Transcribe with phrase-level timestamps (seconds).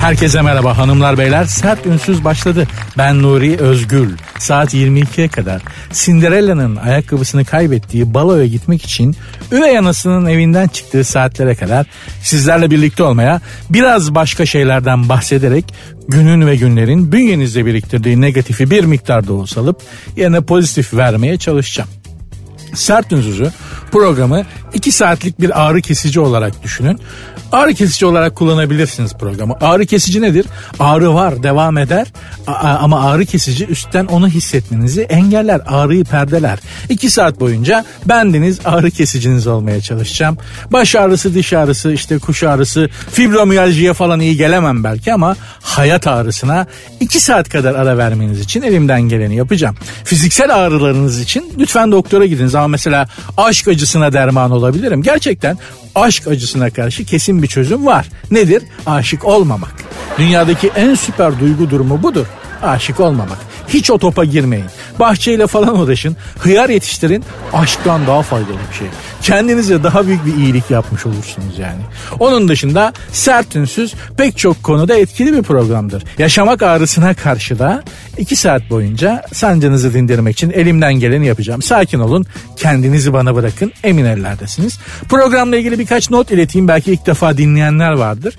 [0.00, 1.44] Herkese merhaba hanımlar beyler.
[1.44, 2.66] Sert Ünsüz başladı.
[2.98, 4.16] Ben Nuri Özgül.
[4.38, 9.16] Saat 22'ye kadar Cinderella'nın ayakkabısını kaybettiği baloya gitmek için
[9.52, 11.86] üvey anasının evinden çıktığı saatlere kadar
[12.22, 13.40] sizlerle birlikte olmaya
[13.70, 15.64] biraz başka şeylerden bahsederek
[16.08, 19.82] günün ve günlerin bünyenizde biriktirdiği negatifi bir miktarda olsa alıp
[20.16, 21.90] yerine pozitif vermeye çalışacağım.
[22.74, 23.52] Sert Ünsüz'ü
[23.90, 24.44] programı
[24.74, 27.00] 2 saatlik bir ağrı kesici olarak düşünün.
[27.52, 29.54] Ağrı kesici olarak kullanabilirsiniz programı.
[29.60, 30.46] Ağrı kesici nedir?
[30.80, 32.06] Ağrı var devam eder
[32.80, 35.60] ama ağrı kesici üstten onu hissetmenizi engeller.
[35.66, 36.58] Ağrıyı perdeler.
[36.88, 40.38] 2 saat boyunca bendeniz ağrı kesiciniz olmaya çalışacağım.
[40.72, 46.66] Baş ağrısı, diş ağrısı, işte kuş ağrısı, fibromiyaljiye falan iyi gelemem belki ama hayat ağrısına
[47.00, 49.76] 2 saat kadar ara vermeniz için elimden geleni yapacağım.
[50.04, 55.02] Fiziksel ağrılarınız için lütfen doktora gidiniz ama mesela aşk acısına derman olabilirim.
[55.02, 55.58] Gerçekten
[56.00, 58.08] aşk acısına karşı kesin bir çözüm var.
[58.30, 58.62] Nedir?
[58.86, 59.74] Aşık olmamak.
[60.18, 62.26] Dünyadaki en süper duygu durumu budur.
[62.62, 63.38] Aşık olmamak.
[63.68, 64.66] Hiç o topa girmeyin.
[65.00, 66.16] Bahçeyle falan uğraşın.
[66.38, 67.24] Hıyar yetiştirin.
[67.52, 68.86] Aşktan daha faydalı bir şey.
[69.22, 71.80] Kendinize daha büyük bir iyilik yapmış olursunuz yani.
[72.18, 76.04] Onun dışında sert ünsüz pek çok konuda etkili bir programdır.
[76.18, 77.82] Yaşamak ağrısına karşı da
[78.18, 81.62] iki saat boyunca sancınızı dindirmek için elimden geleni yapacağım.
[81.62, 82.26] Sakin olun.
[82.56, 83.72] Kendinizi bana bırakın.
[83.84, 84.78] Emin ellerdesiniz.
[85.08, 86.68] Programla ilgili birkaç not ileteyim.
[86.68, 88.34] Belki ilk defa dinleyenler vardır.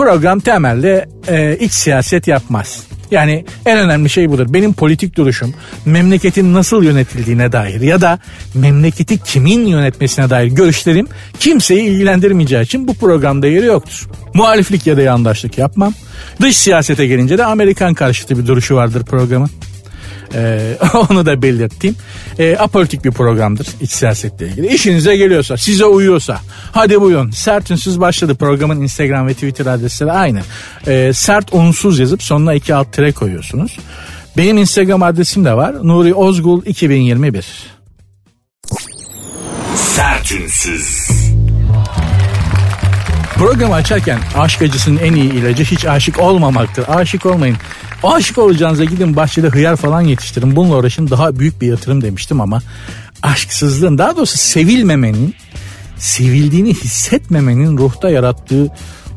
[0.00, 2.82] Program temelde e, iç siyaset yapmaz.
[3.10, 4.46] Yani en önemli şey budur.
[4.48, 8.18] Benim politik duruşum memleketin nasıl yönetildiğine dair ya da
[8.54, 11.08] memleketi kimin yönetmesine dair görüşlerim
[11.40, 14.08] kimseyi ilgilendirmeyeceği için bu programda yeri yoktur.
[14.34, 15.94] Muhaliflik ya da yandaşlık yapmam.
[16.40, 19.50] Dış siyasete gelince de Amerikan karşıtı bir duruşu vardır programın.
[20.34, 20.78] Ee,
[21.10, 21.96] onu da belirteyim.
[22.38, 24.74] Ee, apolitik bir programdır iç siyasetle ilgili.
[24.74, 26.40] İşinize geliyorsa, size uyuyorsa
[26.72, 27.30] hadi buyurun.
[27.30, 28.34] Sert Ünsüz başladı.
[28.34, 30.40] Programın Instagram ve Twitter adresleri aynı.
[30.86, 33.78] Ee, sert unsuz yazıp sonuna iki alt tire koyuyorsunuz.
[34.36, 35.74] Benim Instagram adresim de var.
[35.82, 37.46] Nuri Ozgul 2021.
[39.74, 41.08] Sertünsüz.
[43.34, 46.84] Programı açarken aşk acısının en iyi ilacı hiç aşık olmamaktır.
[46.88, 47.56] Aşık olmayın.
[48.02, 50.56] Aşık olacağınıza gidin bahçede hıyar falan yetiştirin.
[50.56, 52.62] Bununla uğraşın daha büyük bir yatırım demiştim ama
[53.22, 55.34] aşksızlığın daha doğrusu sevilmemenin
[55.96, 58.68] sevildiğini hissetmemenin ruhta yarattığı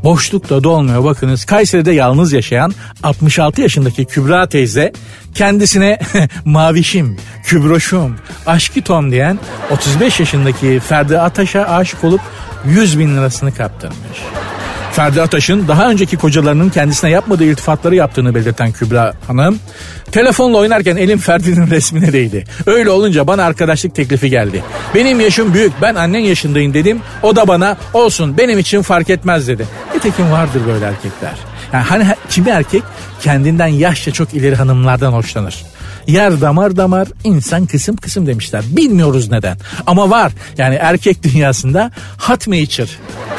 [0.03, 1.03] boşlukta dolmuyor.
[1.03, 2.73] Bakınız Kayseri'de yalnız yaşayan
[3.03, 4.93] 66 yaşındaki Kübra teyze
[5.35, 5.99] kendisine
[6.45, 8.15] mavişim, kübroşum,
[8.45, 9.39] aşkı tom diyen
[9.71, 12.21] 35 yaşındaki Ferdi Ataş'a aşık olup
[12.65, 14.19] 100 bin lirasını kaptırmış.
[14.93, 19.59] Ferdi Ataş'ın daha önceki kocalarının kendisine yapmadığı iltifatları yaptığını belirten Kübra Hanım,
[20.11, 22.45] telefonla oynarken elim Ferdi'nin resmine değdi.
[22.65, 24.63] Öyle olunca bana arkadaşlık teklifi geldi.
[24.95, 27.01] Benim yaşım büyük, ben annen yaşındayım dedim.
[27.23, 29.67] O da bana olsun benim için fark etmez dedi.
[29.95, 31.35] Nitekim vardır böyle erkekler.
[31.73, 32.83] Yani hani kimi erkek
[33.21, 35.63] kendinden yaşça çok ileri hanımlardan hoşlanır.
[36.07, 38.63] Yer damar damar insan kısım kısım demişler.
[38.67, 40.31] Bilmiyoruz neden ama var.
[40.57, 42.89] Yani erkek dünyasında hot nature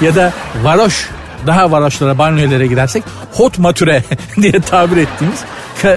[0.00, 0.32] ya da
[0.62, 1.08] varoş
[1.46, 4.04] daha varoşlara banyolara girersek hot mature
[4.42, 5.44] diye tabir ettiğimiz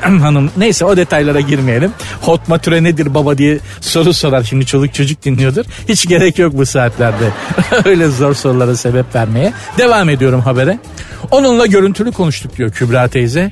[0.05, 1.91] hanım neyse o detaylara girmeyelim.
[2.21, 5.65] Hot mature nedir baba diye soru sorar şimdi çoluk çocuk dinliyordur.
[5.89, 7.29] Hiç gerek yok bu saatlerde
[7.85, 9.53] öyle zor sorulara sebep vermeye.
[9.77, 10.79] Devam ediyorum habere.
[11.31, 13.51] Onunla görüntülü konuştuk diyor Kübra teyze.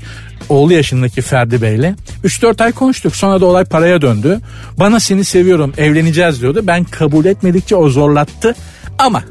[0.49, 1.95] Oğlu yaşındaki Ferdi Bey'le.
[2.23, 4.39] 3-4 ay konuştuk sonra da olay paraya döndü.
[4.79, 6.61] Bana seni seviyorum evleneceğiz diyordu.
[6.63, 8.55] Ben kabul etmedikçe o zorlattı.
[8.99, 9.23] Ama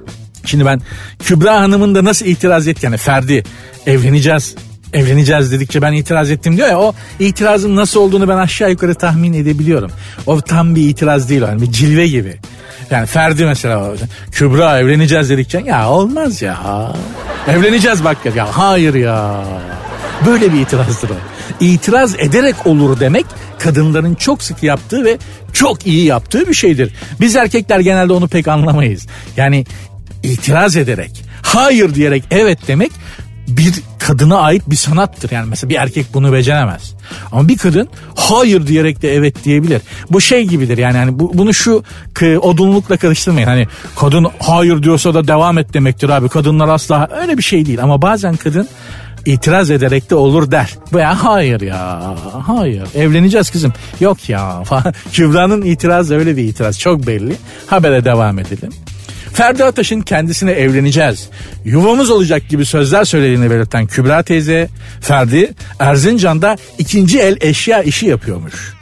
[0.44, 0.81] Şimdi ben
[1.19, 3.44] Kübra Hanım'ın da nasıl itiraz etti yani Ferdi
[3.87, 4.55] evleneceğiz
[4.94, 9.33] evleneceğiz dedikçe ben itiraz ettim diyor ya o itirazın nasıl olduğunu ben aşağı yukarı tahmin
[9.33, 9.91] edebiliyorum.
[10.27, 12.37] O tam bir itiraz değil o yani bir cilve gibi.
[12.91, 13.93] Yani Ferdi mesela
[14.33, 16.93] Kübra evleneceğiz dedikçe ya olmaz ya.
[17.49, 19.45] Evleneceğiz bak ya hayır ya.
[20.27, 21.15] Böyle bir itirazdır o.
[21.60, 23.27] İtiraz ederek olur demek
[23.59, 25.19] kadınların çok sık yaptığı ve
[25.53, 26.95] çok iyi yaptığı bir şeydir.
[27.21, 29.07] Biz erkekler genelde onu pek anlamayız.
[29.36, 29.65] Yani
[30.24, 32.92] itiraz ederek, hayır diyerek evet demek
[33.48, 35.30] bir kadına ait bir sanattır.
[35.30, 36.94] Yani mesela bir erkek bunu beceremez.
[37.32, 39.82] Ama bir kadın hayır diyerek de evet diyebilir.
[40.10, 41.82] Bu şey gibidir yani hani bu, bunu şu
[42.41, 43.48] odunlukla karıştırmayın.
[43.48, 43.66] Hani
[43.97, 46.28] kadın hayır diyorsa da devam et demektir abi.
[46.28, 47.82] Kadınlar asla öyle bir şey değil.
[47.82, 48.68] Ama bazen kadın
[49.26, 50.74] itiraz ederek de olur der.
[50.92, 52.15] Bu ya hayır ya
[52.47, 53.72] hayır evleneceğiz kızım.
[54.00, 54.94] Yok ya falan.
[55.12, 57.36] Kübra'nın itirazı öyle bir itiraz çok belli.
[57.66, 58.72] Habere devam edelim.
[59.34, 61.28] Ferdi Ataş'ın kendisine evleneceğiz,
[61.65, 64.69] yuvamız olacak gibi sözler söylediğini belirten Kübra teyze,
[65.01, 68.75] Ferdi Erzincan'da ikinci el eşya işi yapıyormuş.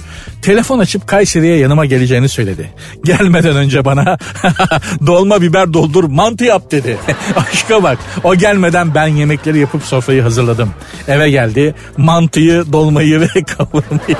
[0.43, 2.73] Telefon açıp Kayseri'ye yanıma geleceğini söyledi.
[3.05, 4.19] Gelmeden önce bana
[5.07, 6.99] dolma biber doldur mantı yap dedi.
[7.37, 10.71] Aşka bak o gelmeden ben yemekleri yapıp sofrayı hazırladım.
[11.09, 13.27] Eve geldi mantıyı dolmayı ve
[13.57, 14.17] kavurmayı.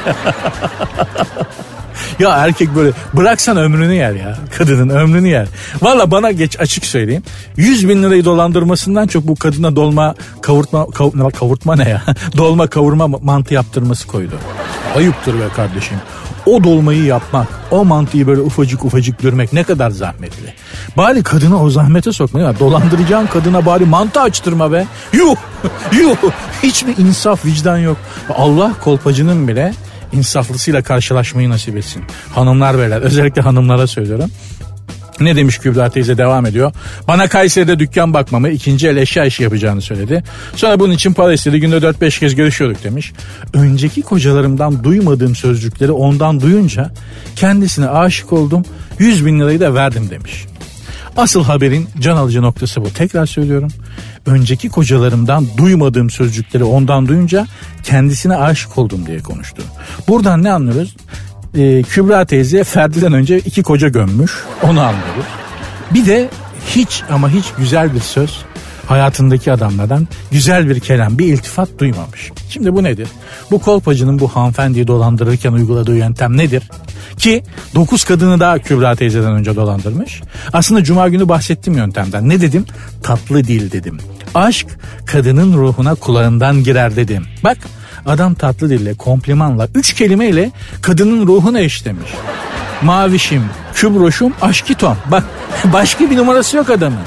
[2.19, 4.39] Ya erkek böyle bıraksan ömrünü yer ya.
[4.59, 5.49] Kadının ömrünü yer.
[5.83, 7.23] Valla bana geç açık söyleyeyim.
[7.57, 12.03] 100 bin lirayı dolandırmasından çok bu kadına dolma kavurtma kav, kavurtma ne ya?
[12.37, 14.35] dolma kavurma mantı yaptırması koydu.
[14.97, 15.97] Ayıptır be kardeşim.
[16.47, 20.55] O dolmayı yapmak, o mantıyı böyle ufacık ufacık dürmek ne kadar zahmetli.
[20.97, 22.59] Bari kadını o zahmete sokma.
[22.59, 24.87] Dolandıracağın kadına bari mantı açtırma be.
[25.13, 25.37] Yuh,
[25.93, 26.17] yuh.
[26.63, 27.97] Hiç mi insaf vicdan yok.
[28.37, 29.73] Allah kolpacının bile
[30.13, 32.03] insaflısıyla karşılaşmayı nasip etsin.
[32.35, 34.31] Hanımlar beyler özellikle hanımlara söylüyorum.
[35.21, 36.73] Ne demiş Kübra teyze devam ediyor.
[37.09, 40.25] Bana Kayseri'de dükkan bakmamı ikinci el eşya işi yapacağını söyledi.
[40.57, 43.13] Sonra bunun için para istedi günde 4-5 kez görüşüyorduk demiş.
[43.55, 46.91] Önceki kocalarımdan duymadığım sözcükleri ondan duyunca
[47.37, 48.65] kendisine aşık oldum
[48.99, 50.45] 100 bin lirayı da verdim demiş.
[51.17, 52.91] Asıl haberin can alıcı noktası bu.
[52.91, 53.71] Tekrar söylüyorum.
[54.27, 57.47] Önceki kocalarımdan duymadığım sözcükleri ondan duyunca
[57.83, 59.63] kendisine aşık oldum diye konuştu.
[60.09, 60.97] Buradan ne anlıyoruz?
[61.57, 64.33] Ee, Kübra teyze Ferdi'den önce iki koca gömmüş.
[64.63, 65.27] Onu anlıyoruz.
[65.95, 66.31] Bir de
[66.67, 68.39] hiç ama hiç güzel bir söz
[68.93, 72.31] hayatındaki adamlardan güzel bir kelam, bir iltifat duymamış.
[72.49, 73.09] Şimdi bu nedir?
[73.51, 76.63] Bu kolpacının bu hanımefendiyi dolandırırken uyguladığı yöntem nedir?
[77.19, 77.43] Ki
[77.75, 80.23] 9 kadını daha Kübra teyzeden önce dolandırmış.
[80.53, 82.29] Aslında cuma günü bahsettim yöntemden.
[82.29, 82.65] Ne dedim?
[83.03, 83.99] Tatlı dil dedim.
[84.35, 84.67] Aşk
[85.07, 87.25] kadının ruhuna kulağından girer dedim.
[87.45, 87.59] Bak
[88.07, 90.51] adam tatlı dille, komplimanla, üç kelimeyle
[90.83, 92.11] kadının ruhuna eşlemiş.
[92.83, 93.45] Mavişim,
[93.75, 94.97] kübroşum, aşkitom.
[95.11, 95.25] Bak
[95.73, 96.99] başka bir numarası yok adamın.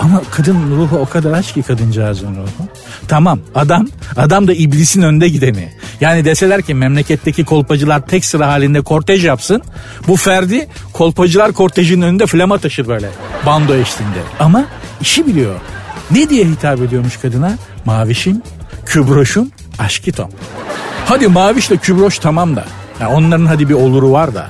[0.00, 2.68] Ama kadın ruhu o kadar aç ki kadıncağızın ruhu.
[3.08, 5.72] Tamam adam adam da iblisin önde gideni.
[6.00, 9.62] Yani deseler ki memleketteki kolpacılar tek sıra halinde kortej yapsın.
[10.08, 13.08] Bu Ferdi kolpacılar kortejinin önünde flama taşır böyle
[13.46, 14.18] bando eşliğinde.
[14.40, 14.64] Ama
[15.00, 15.54] işi biliyor.
[16.10, 17.58] Ne diye hitap ediyormuş kadına?
[17.84, 18.42] Mavişim,
[18.86, 20.30] kübroşum, aşkitom.
[21.06, 22.64] Hadi Mavişle Kübroş tamam da.
[23.00, 24.46] Yani onların hadi bir oluru var da.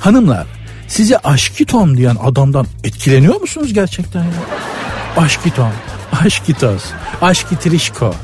[0.00, 0.46] Hanımlar
[0.88, 4.30] size aşkitom diyen adamdan etkileniyor musunuz gerçekten ya?
[5.16, 5.72] Aşkitom,
[6.24, 6.84] aşkitos,
[7.22, 8.14] aşkitrişko.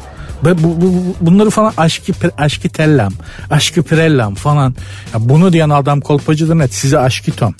[0.44, 3.12] Ve bu, bu, bunları falan aşkı, aşkı tellam,
[3.50, 4.74] aşkı pirellam falan.
[5.14, 7.54] Ya bunu diyen adam kolpacıdır net size aşkitom.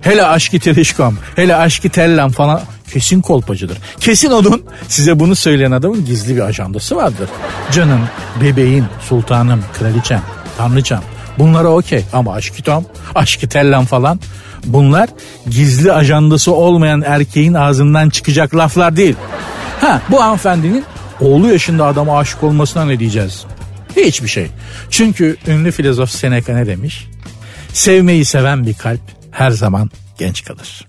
[0.00, 2.60] Hele aşkı trişkom, hele aşkı tellam falan
[2.92, 3.78] kesin kolpacıdır.
[4.00, 7.28] Kesin onun size bunu söyleyen adamın gizli bir ajandası vardır.
[7.72, 8.00] Canım,
[8.42, 10.22] bebeğim, sultanım, kraliçem,
[10.58, 11.02] tanrıçam.
[11.38, 12.84] Bunlara okey ama aşkitom,
[13.14, 14.20] aşkı tellam falan
[14.72, 15.08] bunlar
[15.50, 19.16] gizli ajandası olmayan erkeğin ağzından çıkacak laflar değil.
[19.80, 20.84] Ha bu hanımefendinin
[21.20, 23.44] oğlu yaşında adama aşık olmasına ne diyeceğiz?
[23.96, 24.46] Hiçbir şey.
[24.90, 27.08] Çünkü ünlü filozof Seneca ne demiş?
[27.72, 29.00] Sevmeyi seven bir kalp
[29.30, 30.88] her zaman genç kalır.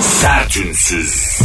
[0.00, 1.40] Sertünsüz.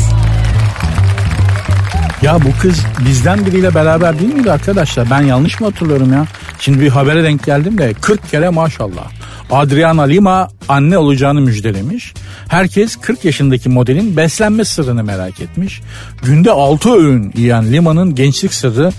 [2.21, 5.09] Ya bu kız bizden biriyle beraber değil miydi arkadaşlar?
[5.09, 6.25] Ben yanlış mı hatırlıyorum ya?
[6.59, 9.11] Şimdi bir habere denk geldim de 40 kere maşallah.
[9.51, 12.13] Adriana Lima anne olacağını müjdelemiş.
[12.47, 15.81] Herkes 40 yaşındaki modelin beslenme sırrını merak etmiş.
[16.23, 18.91] Günde 6 öğün yiyen Lima'nın gençlik sırrı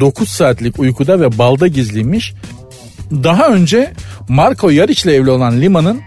[0.00, 2.34] 9 saatlik uykuda ve balda gizliymiş.
[3.10, 3.92] Daha önce
[4.28, 6.00] Marco Yariç ile evli olan Lima'nın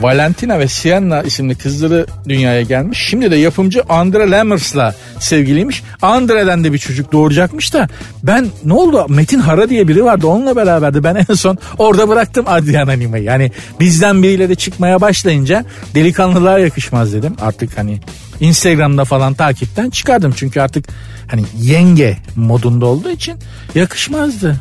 [0.00, 2.98] Valentina ve Sienna isimli kızları dünyaya gelmiş.
[3.08, 5.82] Şimdi de yapımcı Andre Lemmers'la sevgiliymiş.
[6.02, 7.88] Andre'den de bir çocuk doğuracakmış da
[8.22, 11.04] ben ne oldu Metin Hara diye biri vardı onunla beraberdi.
[11.04, 13.24] Ben en son orada bıraktım Adriana Lima'yı.
[13.24, 13.50] Yani
[13.80, 15.64] bizden biriyle de çıkmaya başlayınca
[15.94, 17.36] delikanlılığa yakışmaz dedim.
[17.40, 18.00] Artık hani
[18.40, 20.32] Instagram'da falan takipten çıkardım.
[20.36, 20.88] Çünkü artık
[21.26, 23.34] hani yenge modunda olduğu için
[23.74, 24.56] yakışmazdı.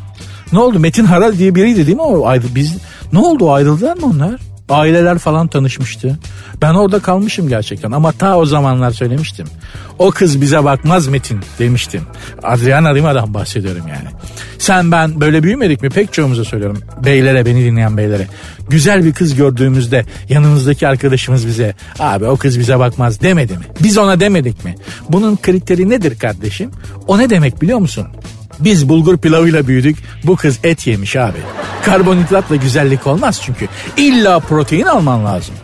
[0.53, 2.73] Ne oldu Metin Hara diye biriydi değil mi o ayrı biz
[3.13, 4.52] ne oldu ayrıldılar mı onlar?
[4.69, 6.19] Aileler falan tanışmıştı.
[6.61, 9.47] Ben orada kalmışım gerçekten ama ta o zamanlar söylemiştim.
[9.99, 12.01] O kız bize bakmaz Metin demiştim.
[12.43, 14.07] Adriana Rima'dan bahsediyorum yani.
[14.57, 16.81] Sen ben böyle büyümedik mi pek çoğumuza söylüyorum.
[17.05, 18.27] Beylere beni dinleyen beylere.
[18.69, 23.65] Güzel bir kız gördüğümüzde yanımızdaki arkadaşımız bize abi o kız bize bakmaz demedi mi?
[23.83, 24.75] Biz ona demedik mi?
[25.09, 26.71] Bunun kriteri nedir kardeşim?
[27.07, 28.07] O ne demek biliyor musun?
[28.59, 29.97] Biz bulgur pilavıyla büyüdük.
[30.23, 31.37] Bu kız et yemiş abi.
[31.85, 33.67] Karbonhidratla güzellik olmaz çünkü.
[33.97, 35.55] İlla protein alman lazım.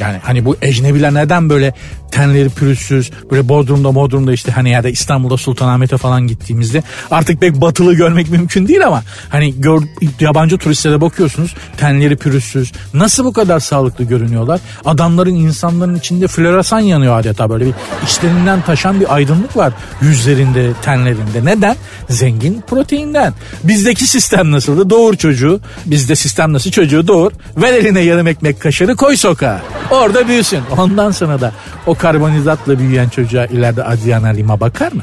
[0.00, 1.74] Yani hani bu ecnebiler neden böyle
[2.10, 7.60] tenleri pürüzsüz böyle Bodrum'da Bodrum'da işte hani ya da İstanbul'da Sultanahmet'e falan gittiğimizde artık pek
[7.60, 9.82] batılı görmek mümkün değil ama hani gör,
[10.20, 14.60] yabancı turistlere bakıyorsunuz tenleri pürüzsüz nasıl bu kadar sağlıklı görünüyorlar?
[14.84, 17.74] Adamların insanların içinde floresan yanıyor adeta böyle bir
[18.04, 19.72] içlerinden taşan bir aydınlık var
[20.02, 21.44] yüzlerinde tenlerinde.
[21.44, 21.76] Neden?
[22.08, 23.34] Zengin proteinden.
[23.64, 24.90] Bizdeki sistem nasıldı?
[24.90, 25.60] Doğur çocuğu.
[25.86, 26.70] Bizde sistem nasıl?
[26.70, 29.62] Çocuğu doğur ver eline yarım ekmek kaşarı koy sokağa.
[29.90, 30.60] Orada büyüsün.
[30.78, 31.52] Ondan sonra da
[31.86, 35.02] o karbonhidratla büyüyen çocuğa ileride Adriana Lima bakar mı?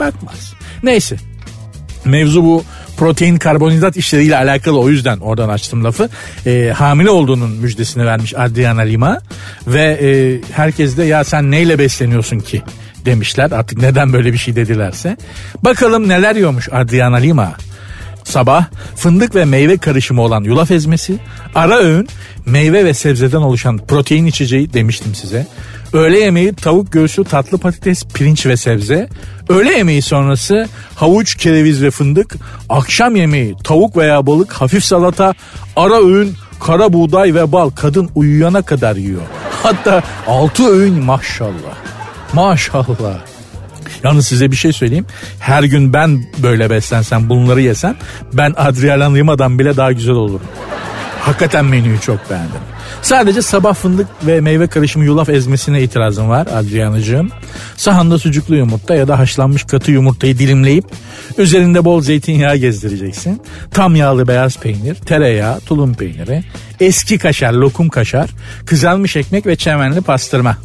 [0.00, 0.54] Bakmaz.
[0.82, 1.16] Neyse.
[2.04, 2.64] Mevzu bu
[2.96, 6.08] protein karbonhidrat işleriyle alakalı o yüzden oradan açtım lafı.
[6.46, 9.20] E, hamile olduğunun müjdesini vermiş Adriana Lima
[9.66, 12.62] ve e, herkes de ya sen neyle besleniyorsun ki
[13.04, 15.16] demişler artık neden böyle bir şey dedilerse.
[15.64, 17.52] Bakalım neler yiyormuş Adriana Lima.
[18.24, 21.18] Sabah fındık ve meyve karışımı olan yulaf ezmesi,
[21.54, 22.08] ara öğün
[22.46, 25.46] meyve ve sebzeden oluşan protein içeceği demiştim size.
[25.94, 29.08] Öğle yemeği tavuk göğsü, tatlı patates, pirinç ve sebze.
[29.48, 32.34] Öğle yemeği sonrası havuç, kereviz ve fındık.
[32.68, 35.34] Akşam yemeği tavuk veya balık, hafif salata,
[35.76, 39.22] ara öğün kara buğday ve bal kadın uyuyana kadar yiyor.
[39.62, 41.74] Hatta altı öğün maşallah.
[42.32, 43.18] Maşallah.
[44.04, 45.06] Yalnız size bir şey söyleyeyim.
[45.40, 47.96] Her gün ben böyle beslensem bunları yesem
[48.32, 50.46] ben Adriana Lima'dan bile daha güzel olurum.
[51.24, 52.60] Hakikaten menüyü çok beğendim.
[53.02, 57.30] Sadece sabah fındık ve meyve karışımı yulaf ezmesine itirazım var Adrianacığım.
[57.76, 60.84] Sahanda sucuklu yumurta ya da haşlanmış katı yumurtayı dilimleyip
[61.38, 63.42] üzerinde bol zeytinyağı gezdireceksin.
[63.70, 66.44] Tam yağlı beyaz peynir, tereyağı, tulum peyniri,
[66.80, 68.30] eski kaşar, lokum kaşar,
[68.66, 70.56] kızarmış ekmek ve çemenli pastırma.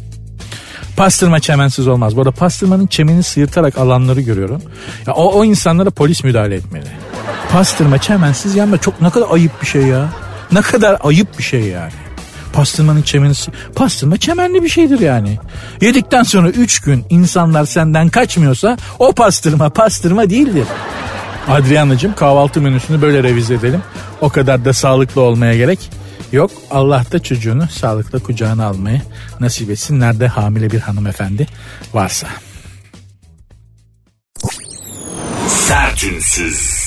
[0.96, 2.16] Pastırma çemensiz olmaz.
[2.16, 4.62] Bu arada pastırmanın çemeni sıyırtarak alanları görüyorum.
[5.06, 6.86] Ya o, o insanlara polis müdahale etmeli.
[7.52, 10.08] Pastırma çemensiz yanma çok ne kadar ayıp bir şey ya.
[10.52, 11.92] Ne kadar ayıp bir şey yani.
[12.52, 13.32] Pastırmanın çemeni
[13.74, 15.38] pastırma çemenli bir şeydir yani.
[15.80, 20.66] Yedikten sonra üç gün insanlar senden kaçmıyorsa o pastırma pastırma değildir.
[21.48, 23.82] Adrianacığım kahvaltı menüsünü böyle revize edelim.
[24.20, 25.90] O kadar da sağlıklı olmaya gerek
[26.32, 26.50] yok.
[26.70, 29.02] Allah da çocuğunu sağlıkla kucağına almayı
[29.40, 30.00] nasip etsin.
[30.00, 31.46] Nerede hamile bir hanımefendi
[31.94, 32.26] varsa.
[35.48, 36.79] Sertünsüz.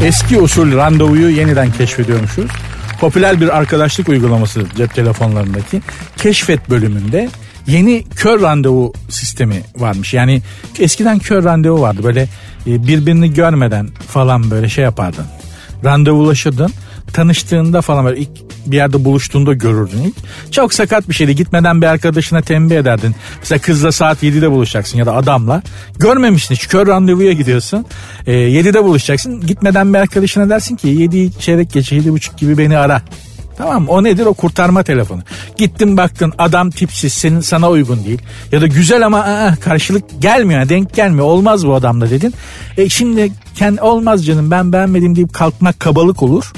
[0.00, 2.50] Eski usul randevuyu yeniden keşfediyormuşuz.
[3.00, 5.82] Popüler bir arkadaşlık uygulaması cep telefonlarındaki
[6.16, 7.28] keşfet bölümünde
[7.66, 10.14] yeni kör randevu sistemi varmış.
[10.14, 10.42] Yani
[10.78, 12.28] eskiden kör randevu vardı böyle
[12.66, 15.26] e, birbirini görmeden falan böyle şey yapardın.
[15.84, 16.72] Randevulaşırdın
[17.16, 18.30] tanıştığında falan böyle ilk
[18.66, 20.14] bir yerde buluştuğunda görürdün ilk.
[20.52, 21.34] Çok sakat bir şeydi.
[21.34, 23.14] Gitmeden bir arkadaşına tembih ederdin.
[23.38, 25.62] Mesela kızla saat 7'de buluşacaksın ya da adamla.
[25.98, 26.68] Görmemişsin hiç.
[26.68, 27.86] Kör randevuya gidiyorsun.
[28.26, 29.40] E, 7'de buluşacaksın.
[29.46, 33.02] Gitmeden bir arkadaşına dersin ki 7 çeyrek geçe 7.30 gibi beni ara.
[33.58, 35.20] Tamam o nedir o kurtarma telefonu.
[35.56, 38.22] Gittin baktın adam tipsiz senin sana uygun değil.
[38.52, 42.34] Ya da güzel ama aa, karşılık gelmiyor denk gelmiyor olmaz bu adamla dedin.
[42.76, 46.52] E şimdi kendi olmaz canım ben beğenmedim deyip kalkmak kabalık olur.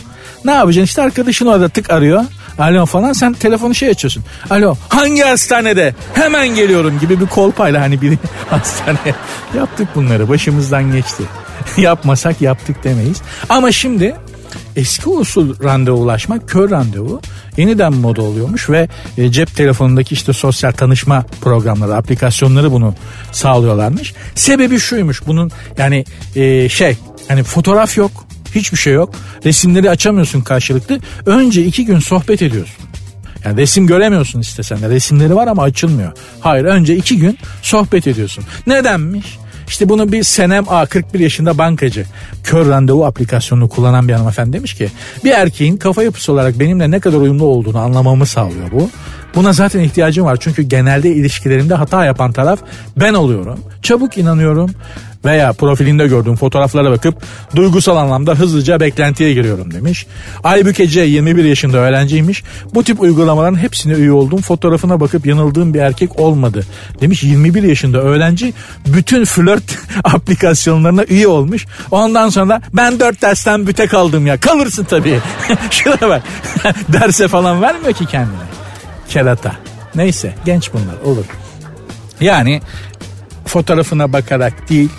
[0.44, 2.24] Ne yapacaksın işte arkadaşın orada tık arıyor.
[2.58, 4.24] Alo falan sen telefonu şey açıyorsun.
[4.50, 5.94] Alo hangi hastanede?
[6.14, 8.18] Hemen geliyorum gibi bir kolpayla hani biri
[8.50, 9.14] hastaneye.
[9.56, 11.22] Yaptık bunları başımızdan geçti.
[11.76, 13.22] Yapmasak yaptık demeyiz.
[13.48, 14.16] Ama şimdi
[14.76, 17.20] eski usul randevulaşmak kör randevu
[17.56, 18.88] yeniden moda oluyormuş ve
[19.18, 22.94] e, cep telefonundaki işte sosyal tanışma programları aplikasyonları bunu
[23.32, 24.14] sağlıyorlarmış.
[24.34, 26.04] Sebebi şuymuş bunun yani
[26.36, 26.96] e, şey
[27.28, 28.10] hani fotoğraf yok
[28.54, 29.14] hiçbir şey yok
[29.44, 32.84] resimleri açamıyorsun karşılıklı önce iki gün sohbet ediyorsun.
[33.44, 36.12] Yani resim göremiyorsun istesen de resimleri var ama açılmıyor.
[36.40, 38.44] Hayır önce iki gün sohbet ediyorsun.
[38.66, 39.38] Nedenmiş?
[39.68, 42.06] İşte bunu bir Senem A 41 yaşında bankacı
[42.44, 44.88] kör randevu aplikasyonunu kullanan bir hanımefendi demiş ki
[45.24, 48.90] bir erkeğin kafa yapısı olarak benimle ne kadar uyumlu olduğunu anlamamı sağlıyor bu.
[49.34, 52.60] Buna zaten ihtiyacım var çünkü genelde ilişkilerimde hata yapan taraf
[52.96, 53.60] ben oluyorum.
[53.82, 54.70] Çabuk inanıyorum
[55.24, 57.22] veya profilinde gördüğüm fotoğraflara bakıp
[57.56, 60.06] duygusal anlamda hızlıca beklentiye giriyorum demiş.
[60.44, 62.44] Aybüke C 21 yaşında öğrenciymiş.
[62.74, 64.40] Bu tip uygulamaların hepsine üye oldum.
[64.40, 66.66] Fotoğrafına bakıp yanıldığım bir erkek olmadı.
[67.00, 68.54] Demiş 21 yaşında öğrenci
[68.86, 71.66] bütün flört aplikasyonlarına üye olmuş.
[71.90, 74.40] Ondan sonra ben 4 dersten büte kaldım ya.
[74.40, 75.20] Kalırsın tabii.
[75.70, 76.22] Şuna bak.
[76.92, 78.48] Derse falan vermiyor ki kendine.
[79.08, 79.52] Kerata.
[79.94, 81.24] Neyse genç bunlar olur.
[82.20, 82.60] Yani
[83.46, 84.90] fotoğrafına bakarak değil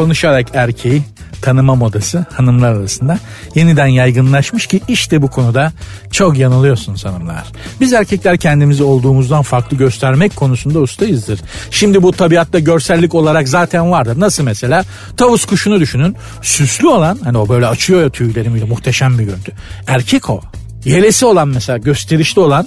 [0.00, 1.02] konuşarak erkeği
[1.42, 3.18] tanıma modası hanımlar arasında
[3.54, 5.72] yeniden yaygınlaşmış ki işte bu konuda
[6.10, 7.44] çok yanılıyorsunuz hanımlar.
[7.80, 11.40] Biz erkekler kendimizi olduğumuzdan farklı göstermek konusunda ustayızdır.
[11.70, 14.20] Şimdi bu tabiatta görsellik olarak zaten vardır.
[14.20, 14.84] Nasıl mesela?
[15.16, 16.16] Tavus kuşunu düşünün.
[16.42, 19.52] Süslü olan hani o böyle açıyor ya tüyleri muhteşem bir görüntü.
[19.86, 20.40] Erkek o.
[20.84, 22.66] Yelesi olan mesela gösterişli olan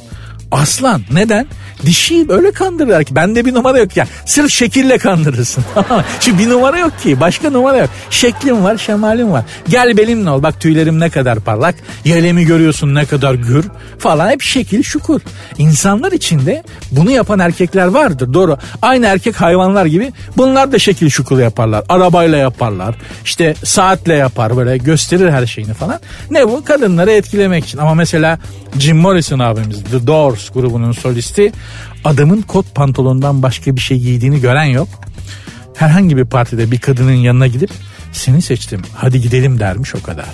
[0.54, 1.48] Aslan neden?
[1.86, 4.08] Dişi böyle kandırırlar ki bende bir numara yok ya.
[4.26, 5.64] Sırf şekille kandırırsın.
[6.20, 7.90] Şimdi bir numara yok ki başka numara yok.
[8.10, 9.44] Şeklim var şemalim var.
[9.70, 11.76] Gel benimle ol bak tüylerim ne kadar parlak.
[12.06, 13.66] Yelemi görüyorsun ne kadar gür
[14.00, 15.22] falan hep şekil şukur.
[15.58, 18.58] İnsanlar içinde bunu yapan erkekler vardır doğru.
[18.82, 21.84] Aynı erkek hayvanlar gibi bunlar da şekil şukul yaparlar.
[21.90, 22.96] Arabayla yaparlar.
[23.26, 26.00] İşte saatle yapar böyle gösterir her şeyini falan.
[26.32, 26.64] Ne bu?
[26.64, 27.78] Kadınları etkilemek için.
[27.78, 28.40] Ama mesela
[28.80, 31.52] Jim Morrison abimiz The Doors grubunun solisti
[32.04, 34.88] adamın kot pantolondan başka bir şey giydiğini gören yok.
[35.76, 37.70] Herhangi bir partide bir kadının yanına gidip
[38.12, 40.26] seni seçtim hadi gidelim dermiş o kadar.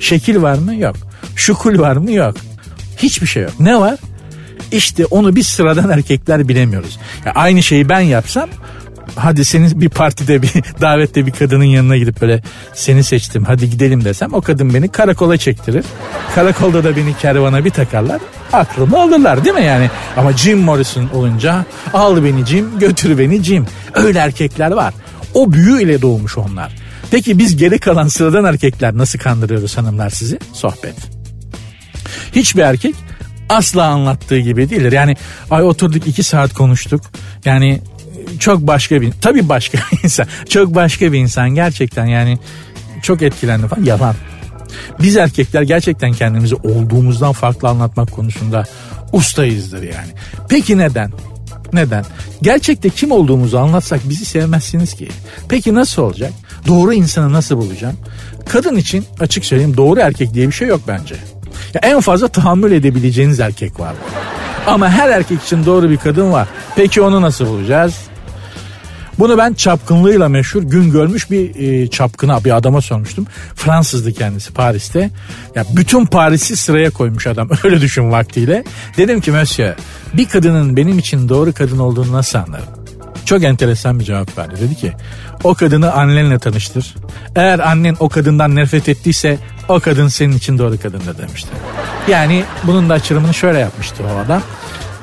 [0.00, 0.74] Şekil var mı?
[0.74, 0.96] Yok.
[1.36, 2.12] Şukul var mı?
[2.12, 2.36] Yok.
[2.98, 3.60] Hiçbir şey yok.
[3.60, 3.98] Ne var?
[4.72, 6.98] İşte onu biz sıradan erkekler bilemiyoruz.
[7.24, 8.48] Ya aynı şeyi ben yapsam
[9.16, 12.42] hadi senin bir partide bir davette bir kadının yanına gidip böyle
[12.74, 15.84] seni seçtim hadi gidelim desem o kadın beni karakola çektirir.
[16.34, 18.20] Karakolda da beni kervana bir takarlar
[18.52, 19.90] aklımı alırlar değil mi yani?
[20.16, 23.66] Ama Jim Morrison olunca al beni Jim götür beni Jim.
[23.94, 24.94] Öyle erkekler var.
[25.34, 26.72] O büyü ile doğmuş onlar.
[27.10, 30.38] Peki biz geri kalan sıradan erkekler nasıl kandırıyoruz hanımlar sizi?
[30.52, 30.94] Sohbet.
[32.32, 32.94] Hiçbir erkek
[33.48, 34.92] asla anlattığı gibi değildir.
[34.92, 35.16] Yani
[35.50, 37.02] ay oturduk iki saat konuştuk.
[37.44, 37.80] Yani
[38.38, 40.26] çok başka bir tabii başka bir insan.
[40.48, 42.38] Çok başka bir insan gerçekten yani
[43.02, 44.14] çok etkilendi falan yalan.
[45.00, 48.64] Biz erkekler gerçekten kendimizi olduğumuzdan farklı anlatmak konusunda
[49.12, 50.10] ustayızdır yani.
[50.48, 51.12] Peki neden?
[51.72, 52.04] Neden?
[52.42, 55.08] Gerçekte kim olduğumuzu anlatsak bizi sevmezsiniz ki.
[55.48, 56.32] Peki nasıl olacak?
[56.66, 57.96] Doğru insanı nasıl bulacağım?
[58.48, 61.14] Kadın için açık söyleyeyim doğru erkek diye bir şey yok bence.
[61.74, 63.94] Ya en fazla tahammül edebileceğiniz erkek var.
[64.66, 66.48] Ama her erkek için doğru bir kadın var.
[66.76, 67.94] Peki onu nasıl bulacağız?
[69.18, 73.26] Bunu ben çapkınlığıyla meşhur gün görmüş bir e, çapkına bir adama sormuştum.
[73.54, 75.10] Fransızdı kendisi Paris'te.
[75.54, 78.64] Ya bütün Paris'i sıraya koymuş adam öyle düşün vaktiyle.
[78.96, 79.74] Dedim ki Monsieur
[80.14, 82.66] bir kadının benim için doğru kadın olduğunu nasıl anlarım?
[83.24, 84.54] Çok enteresan bir cevap verdi.
[84.60, 84.92] Dedi ki
[85.44, 86.94] o kadını annenle tanıştır.
[87.36, 91.48] Eğer annen o kadından nefret ettiyse o kadın senin için doğru kadındır demişti.
[92.08, 94.42] Yani bunun da açılımını şöyle yapmıştı o adam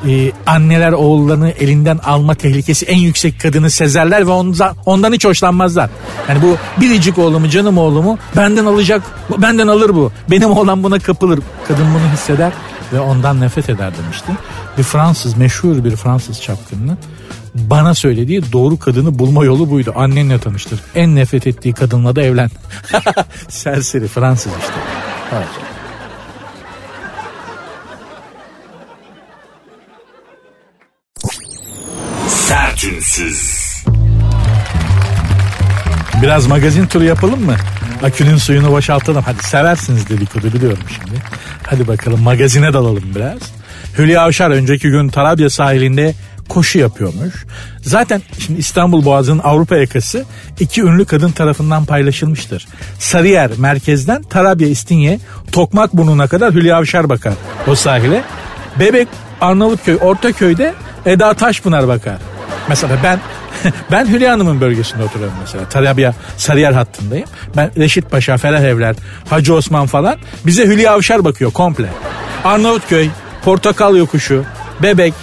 [0.07, 5.89] e, anneler oğullarını elinden alma tehlikesi en yüksek kadını sezerler ve ondan, ondan hiç hoşlanmazlar.
[6.29, 9.01] Yani bu biricik oğlumu canım oğlumu benden alacak
[9.37, 10.11] benden alır bu.
[10.31, 11.39] Benim oğlan buna kapılır.
[11.67, 12.53] Kadın bunu hisseder
[12.93, 14.31] ve ondan nefret eder demişti.
[14.77, 16.97] Bir Fransız meşhur bir Fransız çapkınının
[17.55, 19.93] bana söylediği doğru kadını bulma yolu buydu.
[19.95, 20.79] Annenle tanıştır.
[20.95, 22.49] En nefret ettiği kadınla da evlen.
[23.49, 24.73] Serseri Fransız işte.
[25.33, 25.72] Evet.
[32.83, 33.83] Sertünsüz.
[36.21, 37.55] Biraz magazin turu yapalım mı?
[38.03, 39.23] Akünün suyunu boşaltalım.
[39.23, 41.21] Hadi seversiniz dedikodu biliyorum şimdi.
[41.67, 43.37] Hadi bakalım magazine dalalım biraz.
[43.97, 46.13] Hülya Avşar önceki gün Tarabya sahilinde
[46.49, 47.45] koşu yapıyormuş.
[47.81, 50.25] Zaten şimdi İstanbul Boğazı'nın Avrupa yakası
[50.59, 52.67] iki ünlü kadın tarafından paylaşılmıştır.
[52.99, 55.19] Sarıyer merkezden Tarabya İstinye
[55.51, 57.33] Tokmak burnuna kadar Hülya Avşar bakar
[57.67, 58.23] o sahile.
[58.79, 59.07] Bebek
[59.41, 60.73] Arnavutköy Ortaköy'de
[61.05, 62.32] Eda Taşpınar bakar.
[62.69, 63.19] Mesela ben
[63.91, 65.69] ben Hülya Hanım'ın bölgesinde oturuyorum mesela.
[65.69, 67.27] Tarabya Sarıyer hattındayım.
[67.55, 68.95] Ben Reşit Paşa, Ferah Evler,
[69.29, 71.89] Hacı Osman falan bize Hülya Avşar bakıyor komple.
[72.43, 73.09] Arnavutköy,
[73.45, 74.43] Portakal Yokuşu,
[74.83, 75.13] Bebek,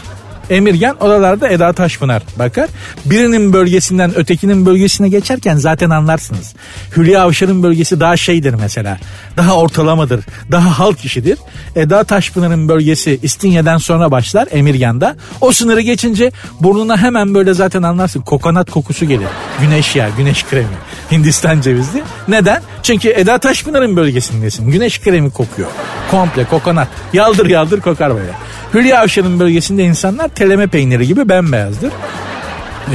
[0.51, 2.69] Emirgen oralarda Eda Taşpınar bakar.
[3.05, 6.55] Birinin bölgesinden ötekinin bölgesine geçerken zaten anlarsınız.
[6.97, 8.99] Hülya Avşar'ın bölgesi daha şeydir mesela.
[9.37, 10.25] Daha ortalamadır.
[10.51, 11.39] Daha halk işidir.
[11.77, 15.17] Eda Taşpınar'ın bölgesi İstinye'den sonra başlar Emirgan'da.
[15.41, 18.21] O sınırı geçince burnuna hemen böyle zaten anlarsın.
[18.21, 19.29] Kokonat kokusu gelir.
[19.61, 20.67] Güneş yağı, güneş kremi.
[21.13, 22.03] Hindistan cevizli.
[22.29, 22.63] Neden?
[22.83, 24.71] Çünkü Eda Taşpınar'ın bölgesindesin.
[24.71, 25.69] Güneş kremi kokuyor.
[26.11, 26.89] Komple kokonat.
[27.13, 28.50] Yaldır yaldır kokar böyle.
[28.75, 31.93] Hülya Avşar'ın bölgesinde insanlar teleme peyniri gibi bembeyazdır.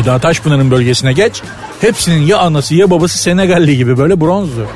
[0.02, 1.42] Eda Taşpınar'ın bölgesine geç.
[1.82, 4.68] Hepsinin ya anası ya babası Senegalli gibi böyle bronzdu.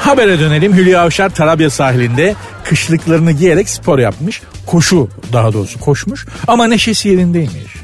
[0.00, 4.42] Habere dönelim Hülya Avşar Tarabya sahilinde kışlıklarını giyerek spor yapmış.
[4.66, 7.76] Koşu daha doğrusu koşmuş ama neşesi yerindeymiş.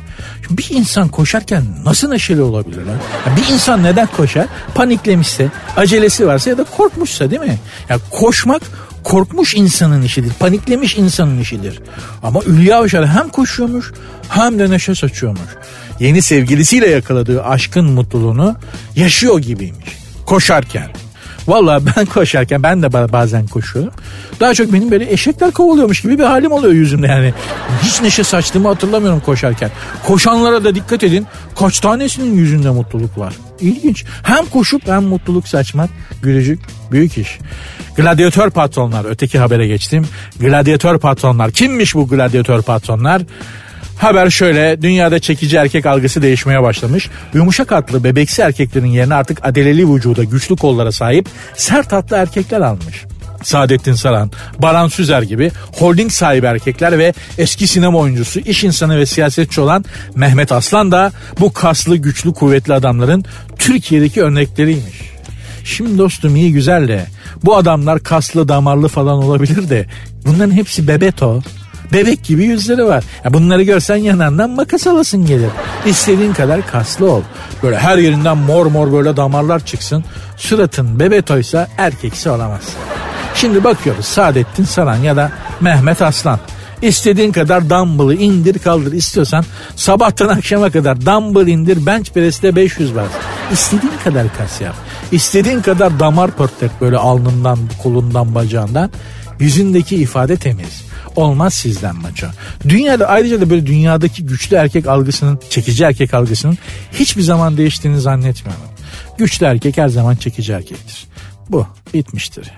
[0.51, 2.97] Bir insan koşarken nasıl neşeli olabilir lan?
[3.37, 4.47] Bir insan neden koşar?
[4.75, 7.59] Paniklemişse, acelesi varsa ya da korkmuşsa değil mi?
[7.89, 8.63] Ya koşmak
[9.05, 10.33] korkmuş insanın işidir.
[10.33, 11.81] Paniklemiş insanın işidir.
[12.23, 13.93] Ama Hülya Avşar hem koşuyormuş
[14.29, 15.51] hem de neşe saçıyormuş.
[16.01, 18.57] Yeni sevgilisiyle yakaladığı aşkın mutluluğunu
[18.97, 19.97] yaşıyor gibiymiş.
[20.27, 20.91] Koşarken.
[21.49, 23.93] Vallahi ben koşarken ben de bazen koşuyorum.
[24.41, 27.35] Daha çok benim böyle eşekler kovalıyormuş gibi bir halim oluyor yüzümde yani.
[27.83, 29.71] Hiç neşe saçtığımı hatırlamıyorum koşarken.
[30.07, 31.27] Koşanlara da dikkat edin.
[31.59, 33.35] Kaç tanesinin yüzünde mutluluk var.
[33.61, 34.05] İlginç.
[34.23, 35.91] Hem koşup hem mutluluk saçmak
[36.23, 36.61] gülücük
[36.93, 37.39] büyük iş.
[37.97, 40.07] Gladyatör patronlar öteki habere geçtim.
[40.41, 43.23] Gladyatör patronlar kimmiş bu gladyatör patronlar?
[43.99, 47.09] Haber şöyle dünyada çekici erkek algısı değişmeye başlamış.
[47.35, 53.05] Yumuşak hatlı bebeksi erkeklerin yerine artık adeleli vücuda güçlü kollara sahip sert hatlı erkekler almış.
[53.43, 59.07] Saadettin Saran, Baran Süzer gibi holding sahibi erkekler ve eski sinema oyuncusu, iş insanı ve
[59.07, 63.25] siyasetçi olan Mehmet Aslan da bu kaslı, güçlü, kuvvetli adamların
[63.59, 65.13] Türkiye'deki örnekleriymiş.
[65.65, 67.07] Şimdi dostum iyi güzel de
[67.45, 69.87] bu adamlar kaslı, damarlı falan olabilir de
[70.27, 71.43] bunların hepsi bebeto.
[71.93, 73.05] Bebek gibi yüzleri var.
[73.25, 75.51] Ya bunları görsen yanından makas alasın gelir.
[75.87, 77.23] İstediğin kadar kaslı ol.
[77.63, 80.05] Böyle her yerinden mor mor böyle damarlar çıksın.
[80.37, 82.75] Suratın bebetoysa erkeksi olamazsın.
[83.35, 86.39] Şimdi bakıyoruz Saadettin Saran ya da Mehmet Aslan.
[86.83, 89.45] İstediğin kadar dumbbell'ı indir kaldır istiyorsan
[89.77, 93.09] sabahtan akşama kadar dumbbell indir bench press'te 500 bas.
[93.53, 94.75] İstediğin kadar kas yap.
[95.13, 98.91] İstediğin kadar damar pörtlek böyle alnından, kolundan, bacağından.
[99.41, 100.92] Yüzündeki ifade temiz.
[101.17, 102.27] Olmaz sizden maço.
[102.69, 106.59] Dünyada ayrıca da böyle dünyadaki güçlü erkek algısının, çekici erkek algısının
[106.93, 108.65] hiçbir zaman değiştiğini zannetmiyorum.
[109.19, 111.07] Güçlü erkek her zaman çekici erkektir.
[111.49, 112.51] Bu bitmiştir.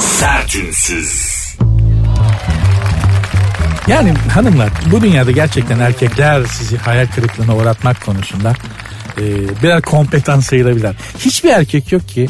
[0.00, 1.38] Sertünsüz.
[3.88, 8.52] Yani hanımlar bu dünyada gerçekten erkekler sizi hayal kırıklığına uğratmak konusunda
[9.18, 9.22] e,
[9.62, 10.96] birer kompetan sayılabilir.
[11.18, 12.28] Hiçbir erkek yok ki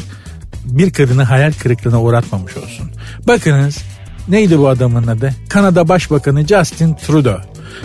[0.77, 2.91] bir kadını hayal kırıklığına uğratmamış olsun.
[3.27, 3.77] Bakınız
[4.27, 5.33] neydi bu adamın adı?
[5.49, 7.41] Kanada Başbakanı Justin Trudeau.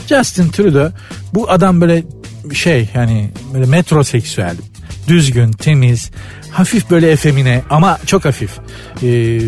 [0.07, 0.93] Justin Trudeau
[1.35, 2.05] bu adam böyle
[2.53, 4.57] şey yani böyle metroseksüel,
[5.09, 6.11] düzgün, temiz,
[6.51, 8.51] hafif böyle efemine ama çok hafif.
[9.03, 9.41] Ee,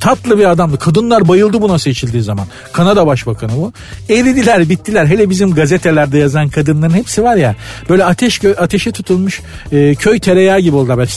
[0.00, 0.78] tatlı bir adamdı.
[0.78, 2.46] Kadınlar bayıldı buna seçildiği zaman.
[2.72, 3.72] Kanada Başbakanı bu.
[4.08, 5.06] Eridiler bittiler.
[5.06, 7.54] Hele bizim gazetelerde yazan kadınların hepsi var ya
[7.88, 9.40] böyle ateş ateşe tutulmuş
[9.72, 10.96] e, köy tereyağı gibi oldular.
[10.98, 11.10] Böyle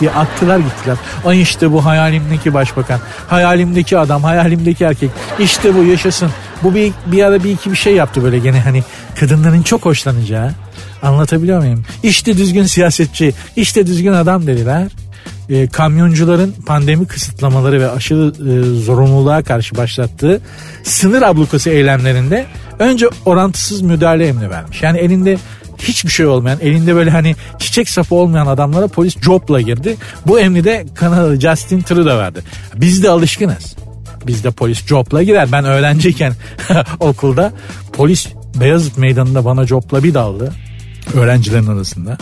[0.00, 0.96] diye attılar gittiler.
[1.24, 3.00] Ay işte bu hayalimdeki başbakan.
[3.28, 4.22] Hayalimdeki adam.
[4.22, 5.10] Hayalimdeki erkek.
[5.38, 6.30] İşte bu yaşasın.
[6.62, 8.84] Bu bir, bir ara bir iki bir şey yaptı böyle gene hani
[9.20, 10.50] kadınların çok hoşlanacağı.
[11.02, 11.84] Anlatabiliyor muyum?
[12.02, 14.86] İşte düzgün siyasetçi, işte düzgün adam dediler.
[15.50, 20.40] E, kamyoncuların pandemi kısıtlamaları ve aşırı e, zorunluluğa karşı başlattığı
[20.82, 22.46] sınır ablukası eylemlerinde
[22.78, 24.82] önce orantısız müdahale emri vermiş.
[24.82, 25.38] Yani elinde
[25.78, 29.96] hiçbir şey olmayan, elinde böyle hani çiçek sapı olmayan adamlara polis copla girdi.
[30.26, 32.40] Bu emri de Kanadalı Justin Trudeau verdi.
[32.74, 33.76] Biz de alışkınız.
[34.28, 35.52] Bizde polis copla girer.
[35.52, 36.32] Ben öğrenciyken
[37.00, 37.52] okulda
[37.92, 38.28] polis
[38.60, 40.52] Beyazıt Meydanı'nda bana copla bir daldı
[41.14, 42.18] öğrencilerin arasında.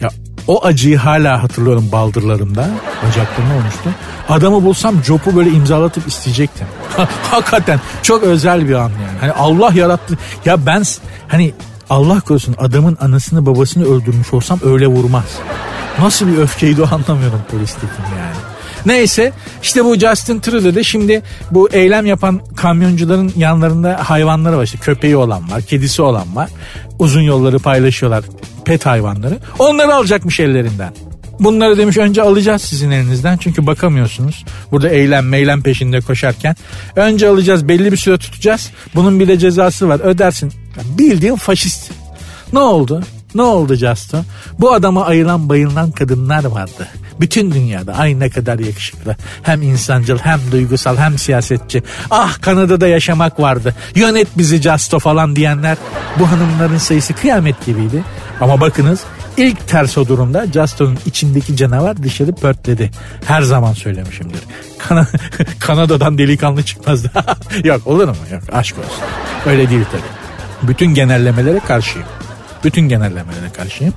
[0.00, 0.08] Ya
[0.46, 2.70] o acıyı hala hatırlıyorum baldırlarımda.
[3.06, 3.90] Bacaklarımda olmuştu.
[4.28, 6.66] Adamı bulsam copu böyle imzalatıp isteyecektim.
[7.30, 9.18] Hakikaten çok özel bir an yani.
[9.20, 10.18] Hani Allah yarattı.
[10.44, 10.82] Ya ben
[11.28, 11.54] hani
[11.90, 15.38] Allah korusun adamın anasını babasını öldürmüş olsam öyle vurmaz.
[16.00, 18.53] Nasıl bir öfkeydi o anlamıyorum polistekin yani.
[18.86, 24.64] Neyse işte bu Justin Trudeau de şimdi bu eylem yapan kamyoncuların yanlarında hayvanları var.
[24.64, 26.50] İşte köpeği olan var, kedisi olan var.
[26.98, 28.24] Uzun yolları paylaşıyorlar
[28.64, 29.38] pet hayvanları.
[29.58, 30.94] Onları alacakmış ellerinden.
[31.40, 34.44] Bunları demiş önce alacağız sizin elinizden çünkü bakamıyorsunuz.
[34.70, 36.56] Burada eylem meylem peşinde koşarken.
[36.96, 38.70] Önce alacağız belli bir süre tutacağız.
[38.94, 40.52] Bunun bir de cezası var ödersin.
[40.98, 41.90] Bildiğin faşist.
[42.52, 43.02] Ne oldu?
[43.34, 44.18] Ne oldu Justo?
[44.60, 46.88] Bu adama ayılan bayılan kadınlar vardı.
[47.20, 49.16] Bütün dünyada ay ne kadar yakışıklı.
[49.42, 51.82] Hem insancıl hem duygusal hem siyasetçi.
[52.10, 53.74] Ah Kanada'da yaşamak vardı.
[53.94, 55.76] Yönet bizi Justo falan diyenler.
[56.18, 58.04] Bu hanımların sayısı kıyamet gibiydi.
[58.40, 59.00] Ama bakınız
[59.36, 62.90] ilk ters o durumda Justo'nun içindeki canavar dışarı pörtledi.
[63.24, 64.40] Her zaman söylemişimdir.
[64.78, 65.06] Kan
[65.58, 67.10] Kanada'dan delikanlı çıkmazdı.
[67.64, 68.16] Yok olur mu?
[68.32, 69.04] Yok aşk olsun.
[69.46, 70.68] Öyle değil tabii.
[70.68, 72.08] Bütün genellemelere karşıyım.
[72.64, 73.94] Bütün genellemelere karşıyım.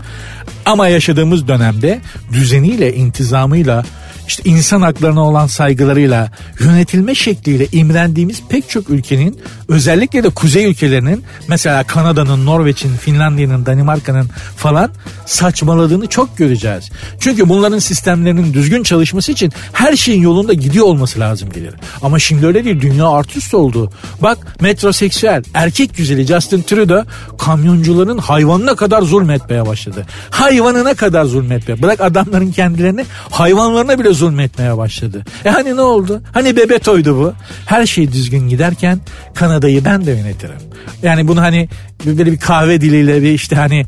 [0.66, 2.02] Ama yaşadığımız dönemde
[2.34, 3.86] düzeniyle, intizamıyla,
[4.28, 11.24] işte insan haklarına olan saygılarıyla, yönetilme şekliyle imrendiğimiz pek çok ülkenin özellikle de kuzey ülkelerinin
[11.48, 14.92] mesela Kanada'nın, Norveç'in, Finlandiya'nın, Danimarka'nın falan
[15.26, 16.90] saçmaladığını çok göreceğiz.
[17.20, 21.74] Çünkü bunların sistemlerinin düzgün çalışması için her şeyin yolunda gidiyor olması lazım gelir.
[22.02, 22.82] Ama şimdi öyle değil.
[22.82, 23.92] Dünya artist oldu.
[24.22, 27.06] Bak metroseksüel, erkek güzeli Justin Trudeau
[27.38, 30.06] kamyoncuların hayvanına kadar zulmetmeye başladı.
[30.30, 31.82] Hayvanına kadar zulmetmeye.
[31.82, 35.26] Bırak adamların kendilerini hayvanlarına bile zulmetmeye başladı.
[35.46, 36.22] E hani ne oldu?
[36.32, 37.34] Hani Bebeto'ydu bu.
[37.66, 39.00] Her şey düzgün giderken
[39.36, 40.58] Kanada'yı ben de yönetirim.
[41.04, 41.70] Yani bunu hani
[42.06, 43.86] böyle bir kahve diliyle bir işte hani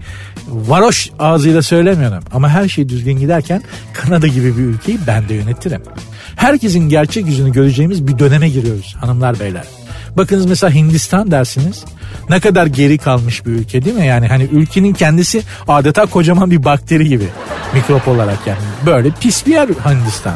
[0.48, 2.24] varoş ağzıyla söylemiyorum.
[2.34, 3.62] Ama her şey düzgün giderken
[3.94, 5.82] Kanada gibi bir ülkeyi ben de yönetirim.
[6.36, 9.64] Herkesin gerçek yüzünü göreceğimiz bir döneme giriyoruz hanımlar beyler.
[10.20, 11.86] Bakınız mesela Hindistan dersiniz.
[12.30, 14.06] Ne kadar geri kalmış bir ülke değil mi?
[14.06, 17.28] Yani hani ülkenin kendisi adeta kocaman bir bakteri gibi.
[17.74, 18.60] Mikrop olarak yani.
[18.86, 20.34] Böyle pis bir yer Hindistan.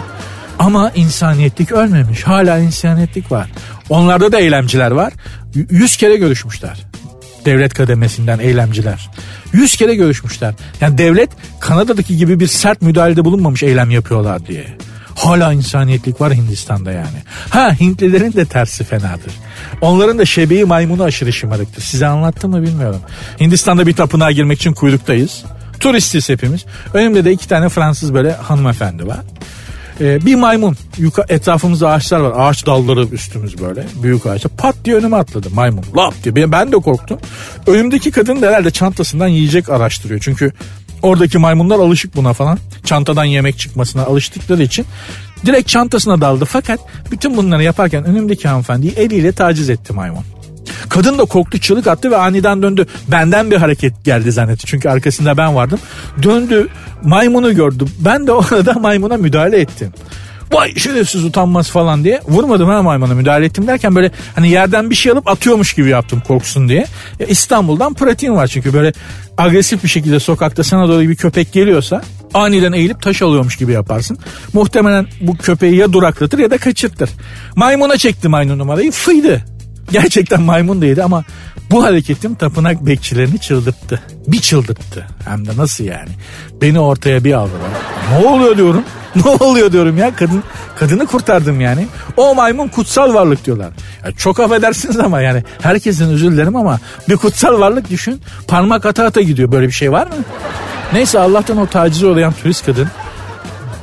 [0.60, 2.24] Ama insaniyetlik ölmemiş.
[2.24, 3.50] Hala insaniyetlik var.
[3.89, 5.13] Onlarda da eylemciler var.
[5.69, 6.80] Yüz kere görüşmüşler.
[7.46, 9.10] Devlet kademesinden eylemciler.
[9.54, 10.54] Yüz kere görüşmüşler.
[10.82, 14.65] Yani devlet Kanada'daki gibi bir sert müdahalede bulunmamış eylem yapıyorlar diye.
[15.15, 17.17] Hala insaniyetlik var Hindistan'da yani.
[17.49, 19.34] Ha Hintlilerin de tersi fenadır.
[19.82, 21.82] Onların da şebeği maymunu aşırı şımarıktır.
[21.82, 23.02] Size anlattım mı bilmiyorum.
[23.39, 25.43] Hindistan'da bir tapınağa girmek için kuyruktayız.
[25.80, 26.65] Turistiz hepimiz.
[26.93, 29.19] Önümde de iki tane Fransız böyle hanımefendi var.
[30.02, 30.78] Ee, bir maymun.
[30.97, 32.34] Yuka, etrafımızda ağaçlar var.
[32.38, 33.86] Ağaç dalları üstümüz böyle.
[34.04, 34.52] Büyük ağaçlar.
[34.58, 35.84] Pat diye önüme atladı maymun.
[35.97, 36.52] Lap diye.
[36.52, 37.19] Ben, de korktum.
[37.67, 40.19] Önümdeki kadın da herhalde çantasından yiyecek araştırıyor.
[40.19, 40.52] Çünkü
[41.04, 42.58] oradaki maymunlar alışık buna falan.
[42.86, 44.86] Çantadan yemek çıkmasına alıştıkları için.
[45.46, 46.46] Direkt çantasına daldı.
[46.46, 46.80] Fakat
[47.12, 50.24] bütün bunları yaparken önümdeki hanımefendiyi eliyle taciz etti maymun.
[50.89, 52.86] Kadın da korktu çığlık attı ve aniden döndü.
[53.08, 54.66] Benden bir hareket geldi zannetti.
[54.66, 55.80] Çünkü arkasında ben vardım.
[56.24, 56.68] Döndü
[57.04, 57.89] maymunu gördüm.
[58.00, 59.94] Ben de orada maymuna müdahale ettim.
[60.51, 62.21] Vay şerefsiz utanmaz falan diye.
[62.27, 66.23] Vurmadım ha maymuna müdahale ettim derken böyle hani yerden bir şey alıp atıyormuş gibi yaptım
[66.27, 66.86] korksun diye.
[67.19, 68.93] Ya İstanbul'dan pratiğim var çünkü böyle
[69.38, 72.01] agresif bir şekilde sokakta sana doğru bir köpek geliyorsa
[72.34, 74.17] aniden eğilip taş alıyormuş gibi yaparsın.
[74.53, 77.10] Muhtemelen bu köpeği ya duraklatır ya da kaçırtır.
[77.56, 79.41] Maymuna çekti maymun numarayı fıydı.
[79.91, 81.23] Gerçekten maymun değildi ama
[81.73, 84.01] bu hareketim tapınak bekçilerini çıldırttı.
[84.27, 85.07] Bir çıldırttı.
[85.25, 86.09] Hem de nasıl yani?
[86.62, 87.69] Beni ortaya bir aldılar.
[88.12, 88.83] Ne oluyor diyorum.
[89.15, 90.43] Ne oluyor diyorum ya kadın
[90.79, 91.88] kadını kurtardım yani.
[92.17, 93.69] O maymun kutsal varlık diyorlar.
[94.05, 98.21] Ya çok affedersiniz ama yani herkesin özür dilerim ama bir kutsal varlık düşün.
[98.47, 99.51] Parmak ata ata gidiyor.
[99.51, 100.13] Böyle bir şey var mı?
[100.93, 102.88] Neyse Allah'tan o tacize uğrayan turist kadın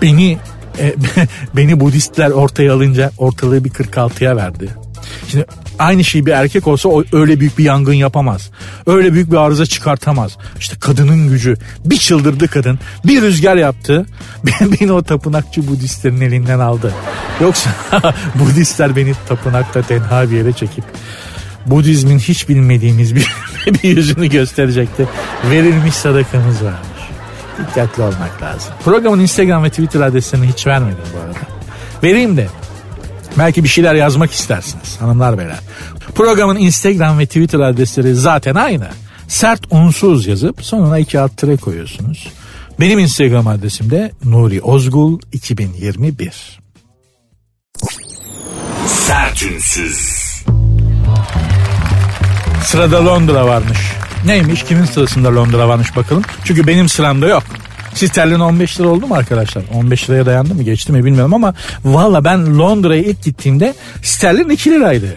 [0.03, 0.39] beni
[0.79, 0.95] e,
[1.57, 4.69] beni Budistler ortaya alınca ortalığı bir 46'ya verdi.
[5.29, 5.47] Şimdi
[5.81, 8.51] aynı şey bir erkek olsa öyle büyük bir yangın yapamaz.
[8.87, 10.37] Öyle büyük bir arıza çıkartamaz.
[10.59, 11.57] İşte kadının gücü.
[11.85, 12.79] Bir çıldırdı kadın.
[13.05, 14.07] Bir rüzgar yaptı.
[14.61, 16.95] Beni o tapınakçı Budistlerin elinden aldı.
[17.41, 17.71] Yoksa
[18.35, 20.85] Budistler beni tapınakta tenha bir yere çekip
[21.67, 23.35] Budizmin hiç bilmediğimiz bir,
[23.67, 25.09] bir yüzünü gösterecekti.
[25.51, 27.01] Verilmiş sadakamız varmış.
[27.59, 28.73] Dikkatli olmak lazım.
[28.85, 31.39] Programın Instagram ve Twitter adreslerini hiç vermedim bu arada.
[32.03, 32.49] Vereyim de
[33.39, 35.59] Belki bir şeyler yazmak istersiniz hanımlar beyler.
[36.15, 38.89] Programın Instagram ve Twitter adresleri zaten aynı.
[39.29, 42.29] Sert unsuz yazıp sonuna iki alt tire koyuyorsunuz.
[42.81, 46.61] Benim Instagram adresim de Nuri Ozgul 2021.
[48.87, 50.21] Sertünsüz.
[52.65, 53.79] Sırada Londra varmış.
[54.27, 54.63] Neymiş?
[54.63, 56.23] Kimin sırasında Londra varmış bakalım.
[56.45, 57.43] Çünkü benim sıramda yok.
[58.09, 59.63] Sterlin 15 lira oldu mu arkadaşlar?
[59.75, 64.71] 15 liraya dayandı mı geçti mi bilmiyorum ama valla ben Londra'ya ilk gittiğimde sterlin 2
[64.71, 65.17] liraydı.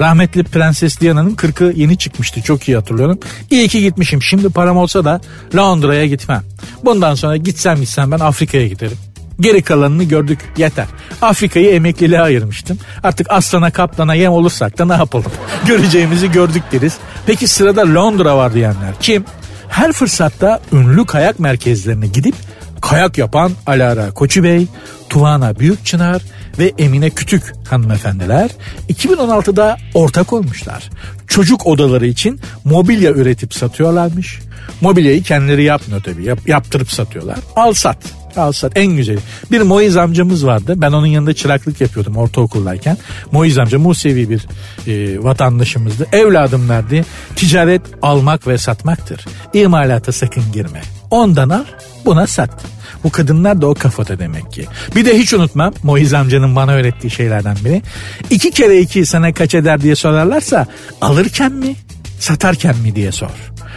[0.00, 3.18] Rahmetli Prenses Diana'nın 40'ı yeni çıkmıştı çok iyi hatırlıyorum.
[3.50, 4.22] İyi ki gitmişim.
[4.22, 5.20] Şimdi param olsa da
[5.56, 6.42] Londra'ya gitmem.
[6.84, 8.98] Bundan sonra gitsem gitsem ben Afrika'ya giderim.
[9.40, 10.86] Geri kalanını gördük yeter.
[11.22, 12.78] Afrika'yı emekliliğe ayırmıştım.
[13.02, 15.32] Artık aslana kaplana yem olursak da ne yapalım?
[15.66, 16.96] Göreceğimizi gördük deriz.
[17.26, 19.24] Peki sırada Londra var diyenler kim?
[19.68, 22.34] Her fırsatta ünlü kayak merkezlerine gidip
[22.80, 24.66] kayak yapan Alara Koçu Bey,
[25.08, 26.22] Tuvana Büyükçınar
[26.58, 28.50] ve Emine Kütük hanımefendiler
[28.88, 30.90] 2016'da ortak olmuşlar.
[31.26, 34.38] Çocuk odaları için mobilya üretip satıyorlarmış.
[34.80, 36.24] Mobilyayı kendileri yapmıyor tabii.
[36.24, 37.38] Yap, yaptırıp satıyorlar.
[37.56, 37.98] Al sat.
[38.36, 39.18] Al sat en güzeli.
[39.50, 40.74] Bir Moiz amcamız vardı.
[40.76, 42.96] Ben onun yanında çıraklık yapıyordum ortaokuldayken.
[43.32, 44.46] Moiz amca Musevi bir
[44.86, 46.06] e, vatandaşımızdı.
[46.12, 47.04] Evladım derdi.
[47.36, 49.24] Ticaret almak ve satmaktır.
[49.54, 50.82] İmalata sakın girme.
[51.10, 51.64] Ondan al
[52.04, 52.50] buna sat.
[53.04, 54.66] Bu kadınlar da o kafada demek ki.
[54.96, 57.82] Bir de hiç unutmam Moiz amcanın bana öğrettiği şeylerden biri.
[58.30, 60.66] İki kere iki sana kaç eder diye sorarlarsa
[61.00, 61.76] alırken mi
[62.18, 63.30] satarken mi diye sor.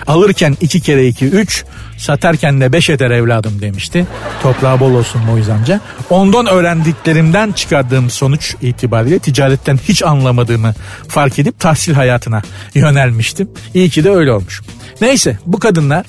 [0.08, 1.66] Alırken iki kere iki üç,
[1.98, 4.08] satarken de beş eder evladım demişti.
[4.44, 5.82] Toprağı bol olsun Moiz amca.
[6.10, 10.74] Ondan öğrendiklerimden çıkardığım sonuç itibariyle ticaretten hiç anlamadığımı
[11.08, 12.42] fark edip tahsil hayatına
[12.74, 13.50] yönelmiştim.
[13.74, 14.62] İyi ki de öyle olmuş.
[15.02, 16.06] Neyse bu kadınlar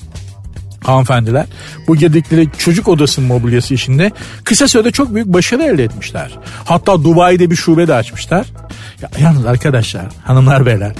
[0.83, 1.45] hanımefendiler
[1.87, 4.11] bu girdikleri çocuk odası mobilyası işinde
[4.43, 6.31] kısa sürede çok büyük başarı elde etmişler.
[6.65, 8.45] Hatta Dubai'de bir şube de açmışlar.
[9.01, 10.93] Ya, yalnız arkadaşlar hanımlar beyler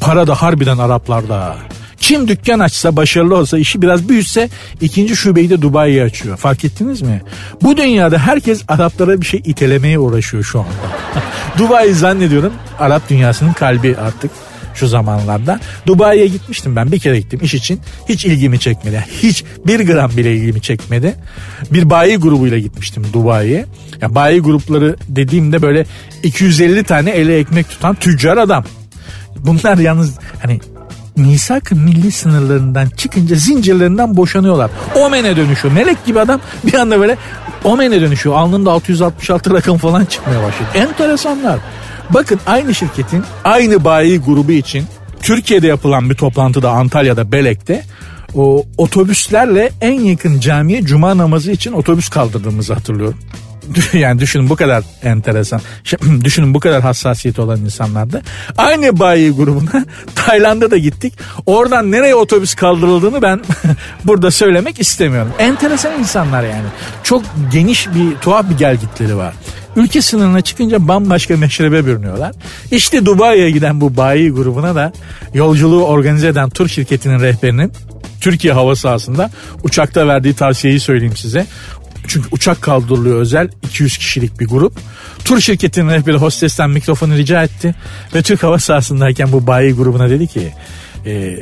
[0.00, 1.56] para da harbiden Araplarda.
[2.00, 4.48] Kim dükkan açsa başarılı olsa işi biraz büyütse
[4.80, 6.36] ikinci şubeyi de Dubai'ye açıyor.
[6.36, 7.22] Fark ettiniz mi?
[7.62, 10.70] Bu dünyada herkes Araplara bir şey itelemeye uğraşıyor şu anda.
[11.58, 14.30] Dubai zannediyorum Arap dünyasının kalbi artık
[14.74, 15.60] şu zamanlarda.
[15.86, 17.80] Dubai'ye gitmiştim ben bir kere gittim iş için.
[18.08, 19.04] Hiç ilgimi çekmedi.
[19.22, 21.14] Hiç bir gram bile ilgimi çekmedi.
[21.72, 23.66] Bir bayi grubuyla gitmiştim Dubai'ye.
[24.02, 25.86] Ya bayi grupları dediğimde böyle
[26.22, 28.64] 250 tane ele ekmek tutan tüccar adam.
[29.44, 30.60] Bunlar yalnız hani
[31.16, 34.70] misak milli sınırlarından çıkınca zincirlerinden boşanıyorlar.
[34.94, 35.74] Omen'e dönüşüyor.
[35.74, 37.16] Melek gibi adam bir anda böyle
[37.64, 38.36] Omen'e dönüşüyor.
[38.36, 40.70] Alnında 666 rakam falan çıkmaya başlıyor.
[40.74, 41.58] Enteresanlar.
[42.10, 44.84] Bakın aynı şirketin aynı bayi grubu için
[45.22, 47.82] Türkiye'de yapılan bir toplantıda Antalya'da Belek'te
[48.34, 53.18] o otobüslerle en yakın camiye cuma namazı için otobüs kaldırdığımızı hatırlıyorum.
[53.92, 55.60] yani düşünün bu kadar enteresan.
[56.24, 58.22] düşünün bu kadar hassasiyeti olan insanlarda.
[58.58, 61.14] Aynı bayi grubuna Tayland'a da gittik.
[61.46, 63.40] Oradan nereye otobüs kaldırıldığını ben
[64.04, 65.32] burada söylemek istemiyorum.
[65.38, 66.66] Enteresan insanlar yani.
[67.02, 67.22] Çok
[67.52, 69.34] geniş bir tuhaf bir gelgitleri var.
[69.76, 72.32] Ülke sınırına çıkınca bambaşka meşrebe bürünüyorlar.
[72.70, 74.92] İşte Dubai'ye giden bu bayi grubuna da
[75.34, 77.72] yolculuğu organize eden tur şirketinin rehberinin
[78.20, 79.30] Türkiye hava sahasında
[79.62, 81.46] uçakta verdiği tavsiyeyi söyleyeyim size.
[82.06, 84.72] Çünkü uçak kaldırılıyor özel 200 kişilik bir grup.
[85.24, 87.74] Tur şirketinin rehberi hostesten mikrofonu rica etti.
[88.14, 90.52] Ve Türk hava sahasındayken bu bayi grubuna dedi ki
[91.06, 91.36] e,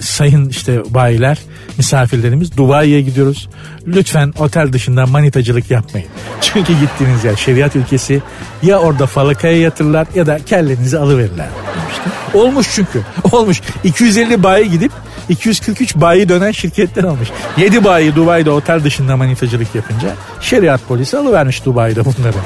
[0.00, 1.38] sayın işte bayiler
[1.78, 3.48] misafirlerimiz Dubai'ye gidiyoruz.
[3.86, 6.08] Lütfen otel dışında manitacılık yapmayın.
[6.40, 8.22] Çünkü gittiğiniz yer şeriat ülkesi
[8.62, 11.48] ya orada falakaya yatırırlar ya da kellenizi alıverirler
[11.82, 12.10] demişti.
[12.34, 14.92] Olmuş çünkü olmuş 250 bayi gidip
[15.28, 17.28] 243 bayi dönen şirketler almış.
[17.56, 20.08] 7 bayi Dubai'de otel dışında manitacılık yapınca
[20.40, 22.36] şeriat polisi alıvermiş Dubai'de bunları.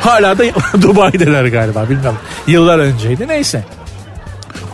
[0.00, 0.44] Hala da
[0.82, 2.18] Dubai'deler galiba bilmiyorum.
[2.46, 3.64] Yıllar önceydi neyse.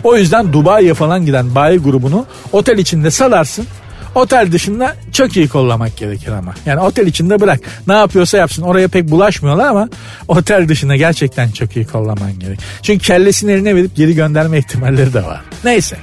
[0.04, 3.66] O yüzden Dubai'ye falan giden bayi grubunu otel içinde salarsın.
[4.14, 6.54] Otel dışında çok iyi kollamak gerekir ama.
[6.66, 7.60] Yani otel içinde bırak.
[7.86, 8.62] Ne yapıyorsa yapsın.
[8.62, 9.88] Oraya pek bulaşmıyorlar ama
[10.28, 12.60] otel dışında gerçekten çok iyi kollaman gerek.
[12.82, 15.40] Çünkü kellesini eline verip geri gönderme ihtimalleri de var.
[15.64, 15.96] Neyse.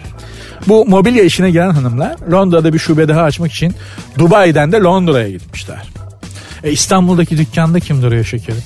[0.68, 3.76] Bu mobilya işine giren hanımlar Londra'da bir şube daha açmak için
[4.18, 5.82] Dubai'den de Londra'ya gitmişler.
[6.64, 8.64] E İstanbul'daki dükkanda kim duruyor şekerim?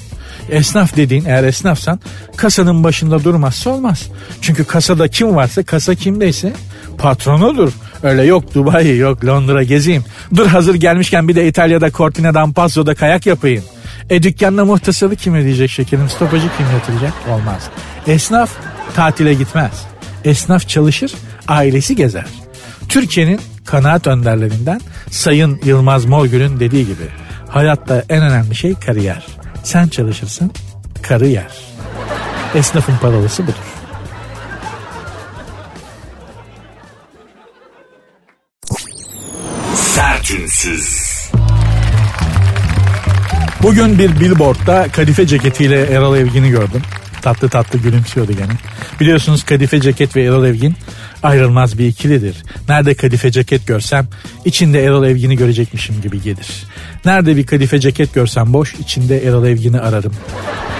[0.50, 2.00] Esnaf dediğin eğer esnafsan
[2.38, 4.10] kasanın başında durmazsa olmaz.
[4.42, 6.54] Çünkü kasada kim varsa kasa kimdeyse
[6.98, 7.72] patronudur.
[8.04, 10.04] Öyle yok Dubai yok Londra gezeyim.
[10.36, 13.64] Dur hazır gelmişken bir de İtalya'da Cortina d'Ampazzo'da kayak yapayım.
[14.10, 16.10] E dükkanda muhtasarı kim ödeyecek şekerim?
[16.10, 17.14] Stopajı kim yatıracak?
[17.30, 17.70] Olmaz.
[18.08, 18.52] Esnaf
[18.96, 19.72] tatile gitmez.
[20.26, 21.14] Esnaf çalışır,
[21.52, 22.26] ailesi gezer.
[22.90, 27.08] Türkiye'nin kanaat önderlerinden Sayın Yılmaz Morgül'ün dediği gibi
[27.48, 29.26] hayatta en önemli şey kariyer.
[29.64, 30.52] Sen çalışırsın,
[31.02, 31.52] karı yer.
[32.56, 33.54] Esnafın paralısı budur.
[39.76, 41.12] Sertünsüz.
[43.64, 46.82] Bugün bir billboardda kadife ceketiyle Erol Evgin'i gördüm.
[47.22, 48.52] Tatlı tatlı gülümsüyordu gene.
[49.00, 50.76] Biliyorsunuz kadife ceket ve Erol Evgin
[51.24, 52.36] ayrılmaz bir ikilidir.
[52.70, 54.08] Nerede kadife ceket görsem
[54.46, 56.48] içinde Erol Evgin'i görecekmişim gibi gelir.
[57.06, 60.14] Nerede bir kadife ceket görsem boş içinde Erol Evgin'i ararım.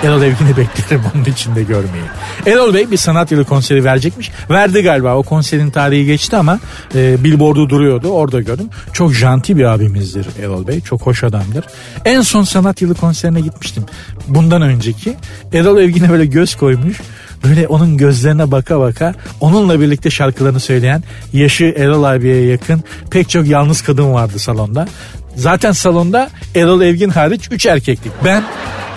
[0.04, 2.04] Erol Evgin'i beklerim onun içinde görmeyi.
[2.46, 4.32] Erol Bey bir sanat yılı konseri verecekmiş.
[4.50, 6.60] Verdi galiba o konserin tarihi geçti ama
[6.96, 8.70] e, billboardu duruyordu orada gördüm.
[8.94, 10.82] Çok janti bir abimizdir Erol Bey.
[10.82, 11.66] Çok hoş adamdır.
[12.06, 13.86] En son sanat yılı konserine gitmiştim.
[14.28, 15.16] Bundan önceki
[15.54, 17.02] Erol Evgin'e böyle göz koymuş.
[17.44, 21.04] Böyle onun gözlerine baka baka onunla birlikte şarkılarını söyleyen
[21.34, 24.88] yaşı Erol abiye yakın pek çok yalnız kadın vardı salonda.
[25.36, 28.12] Zaten salonda Erol Evgin hariç 3 erkeklik.
[28.26, 28.44] Ben,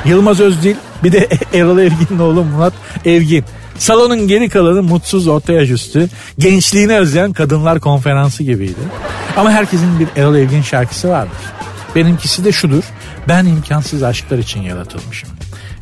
[0.05, 2.73] Yılmaz Özdil bir de Erol Evgin'in oğlu Murat
[3.05, 3.45] Evgin.
[3.79, 8.81] Salonun geri kalanı mutsuz orta yaş üstü, gençliğini özleyen kadınlar konferansı gibiydi.
[9.37, 11.39] Ama herkesin bir Erol Evgin şarkısı vardır.
[11.95, 12.85] Benimkisi de şudur.
[13.29, 15.29] Ben imkansız aşklar için yaratılmışım.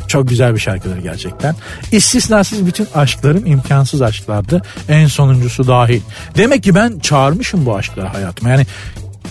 [0.09, 1.55] Çok güzel bir şarkıdır gerçekten.
[1.93, 4.63] İstisnasız bütün aşklarım imkansız aşklardı.
[4.89, 6.01] En sonuncusu dahil.
[6.37, 8.51] Demek ki ben çağırmışım bu aşkları hayatıma.
[8.51, 8.67] Yani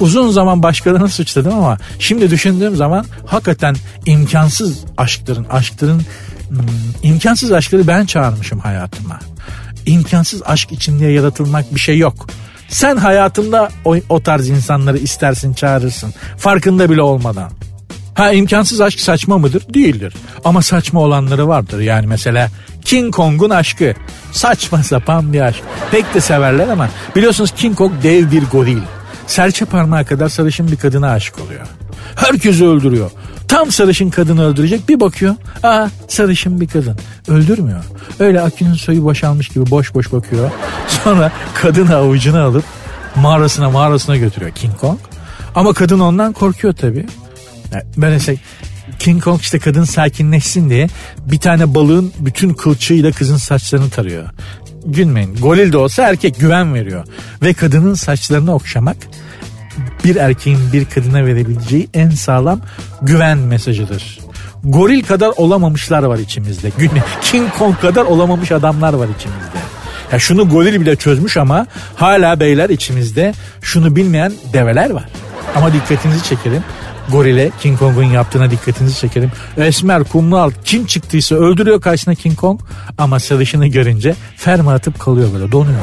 [0.01, 6.01] uzun zaman başkalarını suçladım ama şimdi düşündüğüm zaman hakikaten imkansız aşkların, aşkların
[6.49, 6.59] hmm,
[7.03, 9.19] imkansız aşkları ben çağırmışım hayatıma.
[9.85, 12.27] İmkansız aşk için diye yaratılmak bir şey yok.
[12.69, 16.13] Sen hayatında o, o tarz insanları istersin çağırırsın.
[16.37, 17.51] Farkında bile olmadan.
[18.13, 19.73] Ha imkansız aşk saçma mıdır?
[19.73, 20.13] Değildir.
[20.45, 21.79] Ama saçma olanları vardır.
[21.79, 22.49] Yani mesela
[22.85, 23.93] King Kong'un aşkı.
[24.31, 25.63] Saçma sapan bir aşk.
[25.91, 28.81] Pek de severler ama biliyorsunuz King Kong dev bir goril.
[29.32, 31.67] Serçe parmağı kadar sarışın bir kadına aşık oluyor.
[32.15, 33.12] Herkesi öldürüyor.
[33.48, 35.36] Tam sarışın kadını öldürecek bir bakıyor.
[35.63, 36.98] Aa sarışın bir kadın.
[37.28, 37.84] Öldürmüyor.
[38.20, 40.52] Öyle akünün soyu boşalmış gibi boş boş bakıyor.
[40.88, 42.63] Sonra kadını avucuna alıp
[43.15, 45.00] mağarasına mağarasına götürüyor King Kong.
[45.56, 47.06] Ama kadın ondan korkuyor tabii.
[47.98, 48.39] Böyle şey
[49.00, 50.88] King Kong işte kadın sakinleşsin diye
[51.25, 54.29] bir tane balığın bütün kılçığıyla kızın saçlarını tarıyor.
[54.86, 55.36] Gülmeyin.
[55.36, 57.06] Goril de olsa erkek güven veriyor.
[57.44, 58.98] Ve kadının saçlarını okşamak
[60.04, 62.60] bir erkeğin bir kadına verebileceği en sağlam
[63.02, 64.19] güven mesajıdır.
[64.63, 66.71] Goril kadar olamamışlar var içimizde.
[67.21, 69.58] King Kong kadar olamamış adamlar var içimizde.
[70.12, 75.06] Ya şunu goril bile çözmüş ama hala beyler içimizde şunu bilmeyen develer var.
[75.56, 76.63] Ama dikkatinizi çekelim.
[77.10, 79.31] Gorile King Kong'un yaptığına dikkatinizi çekelim.
[79.58, 82.60] Esmer, kumral kim çıktıysa öldürüyor karşısına King Kong
[82.97, 85.81] ama sarışını görünce ferma atıp kalıyor böyle donuyor.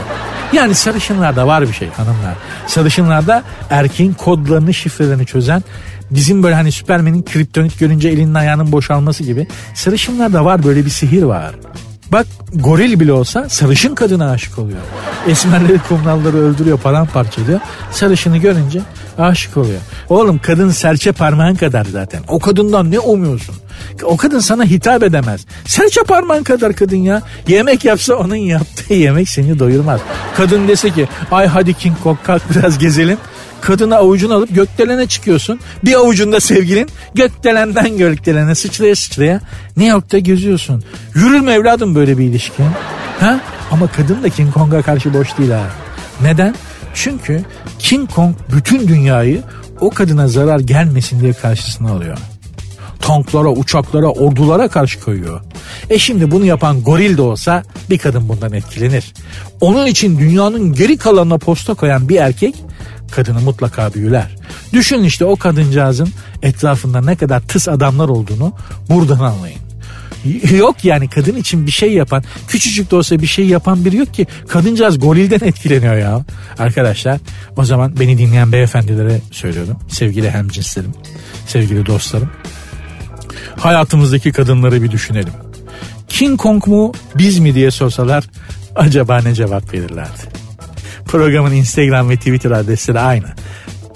[0.52, 2.34] Yani sarışınlarda var bir şey hanımlar.
[2.66, 5.62] Sarışınlarda erkeğin kodlarını şifrelerini çözen
[6.10, 11.22] bizim böyle hani Süpermen'in kriptonit görünce elinin ayağının boşalması gibi sarışınlarda var böyle bir sihir
[11.22, 11.54] var.
[12.12, 14.78] Bak goril bile olsa sarışın kadına aşık oluyor.
[15.28, 17.60] Esmerleri kumralları öldürüyor paramparça ediyor.
[17.92, 18.80] Sarışını görünce
[19.18, 19.80] aşık oluyor.
[20.08, 22.20] Oğlum kadın serçe parmağın kadar zaten.
[22.28, 23.54] O kadından ne umuyorsun?
[24.02, 25.46] O kadın sana hitap edemez.
[25.66, 27.22] Serçe parmağın kadar kadın ya.
[27.48, 30.00] Yemek yapsa onun yaptığı yemek seni doyurmaz.
[30.36, 33.18] Kadın dese ki ay hadi King Kong kalk biraz gezelim.
[33.60, 35.60] Kadını avucuna alıp gökdelene çıkıyorsun.
[35.84, 39.40] Bir avucunda sevgilin gökdelenden gökdelene sıçraya sıçraya
[39.76, 40.84] New York'ta geziyorsun.
[41.14, 42.62] Yürür mü evladım böyle bir ilişki?
[43.20, 43.40] Ha?
[43.70, 45.62] Ama kadın da King Kong'a karşı boş değil ha.
[46.22, 46.54] Neden?
[47.02, 47.44] Çünkü
[47.78, 49.42] King Kong bütün dünyayı
[49.80, 52.18] o kadına zarar gelmesin diye karşısına alıyor.
[53.00, 55.40] Tanklara, uçaklara, ordulara karşı koyuyor.
[55.90, 59.14] E şimdi bunu yapan goril de olsa bir kadın bundan etkilenir.
[59.60, 62.54] Onun için dünyanın geri kalanına posta koyan bir erkek
[63.10, 64.36] kadını mutlaka büyüler.
[64.72, 66.08] Düşün işte o kadıncağızın
[66.42, 68.52] etrafında ne kadar tıs adamlar olduğunu
[68.90, 69.67] buradan anlayın.
[70.56, 74.14] Yok yani kadın için bir şey yapan küçücük de olsa bir şey yapan biri yok
[74.14, 76.24] ki kadıncağız golilden etkileniyor ya.
[76.58, 77.20] Arkadaşlar
[77.56, 80.94] o zaman beni dinleyen beyefendilere söylüyorum sevgili hemcinslerim
[81.46, 82.30] sevgili dostlarım
[83.58, 85.32] hayatımızdaki kadınları bir düşünelim.
[86.08, 88.24] King Kong mu biz mi diye sorsalar
[88.76, 90.20] acaba ne cevap verirlerdi?
[91.04, 93.26] Programın Instagram ve Twitter adresleri aynı.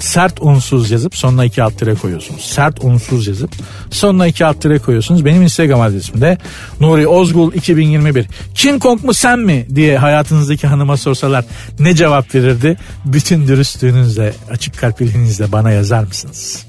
[0.03, 2.45] Sert unsuz yazıp sonuna iki alt tire koyuyorsunuz.
[2.45, 3.51] Sert unsuz yazıp
[3.91, 5.25] sonuna iki alt tire koyuyorsunuz.
[5.25, 6.39] Benim Instagram adresim de
[6.81, 8.27] Nuri Ozgul 2021.
[8.55, 11.45] King Kong mu sen mi diye hayatınızdaki hanıma sorsalar
[11.79, 12.77] ne cevap verirdi?
[13.05, 16.67] Bütün dürüstlüğünüzle açık kalpliliğinizle bana yazar mısınız?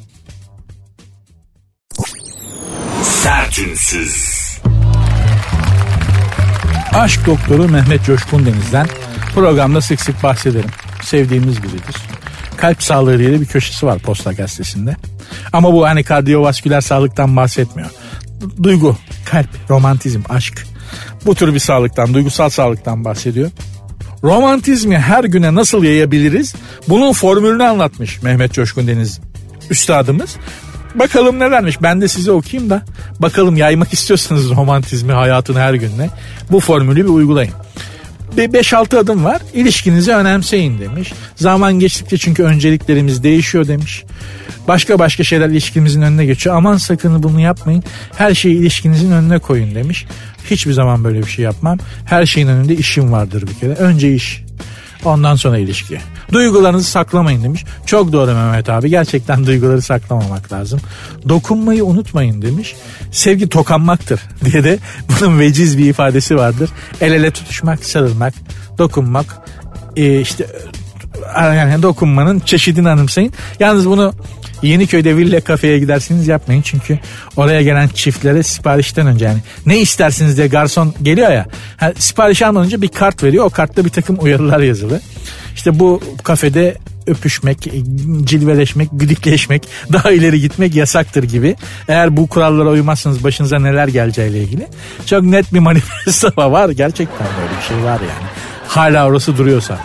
[3.04, 4.44] Sertünsüz.
[6.94, 8.88] Aşk doktoru Mehmet Coşkun Deniz'den
[9.36, 10.70] programda sık sık bahsederim.
[11.02, 12.13] Sevdiğimiz biridir.
[12.64, 14.96] Kalp sağlığı diye de bir köşesi var Posta Gazetesi'nde.
[15.54, 17.90] Ama bu hani kardiyovasküler sağlıktan bahsetmiyor.
[18.64, 20.68] Duygu, kalp, romantizm, aşk.
[21.26, 23.52] Bu tür bir sağlıktan, duygusal sağlıktan bahsediyor.
[24.24, 26.56] Romantizmi her güne nasıl yayabiliriz?
[26.90, 29.20] Bunun formülünü anlatmış Mehmet Coşkun Deniz
[29.70, 30.36] üstadımız.
[30.96, 32.86] Bakalım nelermiş ben de size okuyayım da
[33.20, 36.10] bakalım yaymak istiyorsanız romantizmi hayatın her gününe
[36.52, 37.54] bu formülü bir uygulayın.
[38.38, 39.42] Bir 5-6 adım var.
[39.54, 41.14] İlişkinizi önemseyin demiş.
[41.36, 44.04] Zaman geçtikçe çünkü önceliklerimiz değişiyor demiş.
[44.68, 46.56] Başka başka şeyler ilişkimizin önüne geçiyor.
[46.56, 47.84] Aman sakın bunu yapmayın.
[48.18, 50.06] Her şeyi ilişkinizin önüne koyun demiş.
[50.52, 51.78] Hiçbir zaman böyle bir şey yapmam.
[52.06, 53.74] Her şeyin önünde işim vardır bir kere.
[53.74, 54.44] Önce iş.
[55.06, 56.00] Ondan sonra ilişki.
[56.34, 57.66] Duygularınızı saklamayın demiş.
[57.86, 58.90] Çok doğru Mehmet abi.
[58.90, 60.80] Gerçekten duyguları saklamamak lazım.
[61.30, 62.76] Dokunmayı unutmayın demiş.
[63.12, 64.80] Sevgi tokanmaktır diye de
[65.10, 66.70] bunun veciz bir ifadesi vardır.
[67.02, 68.34] El ele tutuşmak, sarılmak,
[68.78, 69.38] dokunmak,
[69.96, 70.48] e, işte
[71.38, 73.34] yani dokunmanın çeşidini anımsayın.
[73.60, 74.14] Yalnız bunu
[74.64, 77.00] Yeniköy'de villa kafeye gidersiniz yapmayın çünkü
[77.36, 81.46] oraya gelen çiftlere siparişten önce yani ne istersiniz diye garson geliyor ya
[81.78, 85.02] ha, sipariş almadan önce bir kart veriyor o kartta bir takım uyarılar yazılı.
[85.56, 86.76] İşte bu kafede
[87.08, 87.70] öpüşmek,
[88.24, 91.56] cilveleşmek, gıdikleşmek, daha ileri gitmek yasaktır gibi.
[91.88, 94.68] Eğer bu kurallara uymazsanız başınıza neler geleceğiyle ilgili
[95.06, 96.70] çok net bir manifesto var.
[96.70, 98.30] Gerçekten böyle bir şey var yani.
[98.68, 99.80] Hala orası duruyorsa.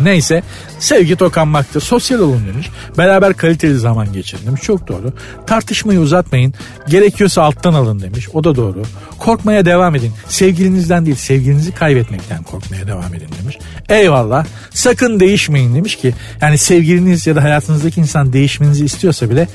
[0.00, 0.42] Neyse
[0.78, 1.80] sevgi tokanmaktır.
[1.80, 2.70] Sosyal olun demiş.
[2.98, 4.62] Beraber kaliteli zaman geçirin demiş.
[4.62, 5.12] Çok doğru.
[5.46, 6.54] Tartışmayı uzatmayın.
[6.88, 8.28] Gerekiyorsa alttan alın demiş.
[8.32, 8.82] O da doğru.
[9.18, 10.12] Korkmaya devam edin.
[10.28, 13.58] Sevgilinizden değil sevgilinizi kaybetmekten korkmaya devam edin demiş.
[13.88, 14.46] Eyvallah.
[14.70, 19.48] Sakın değişmeyin demiş ki yani sevgiliniz ya da hayatınızdaki insan değişmenizi istiyorsa bile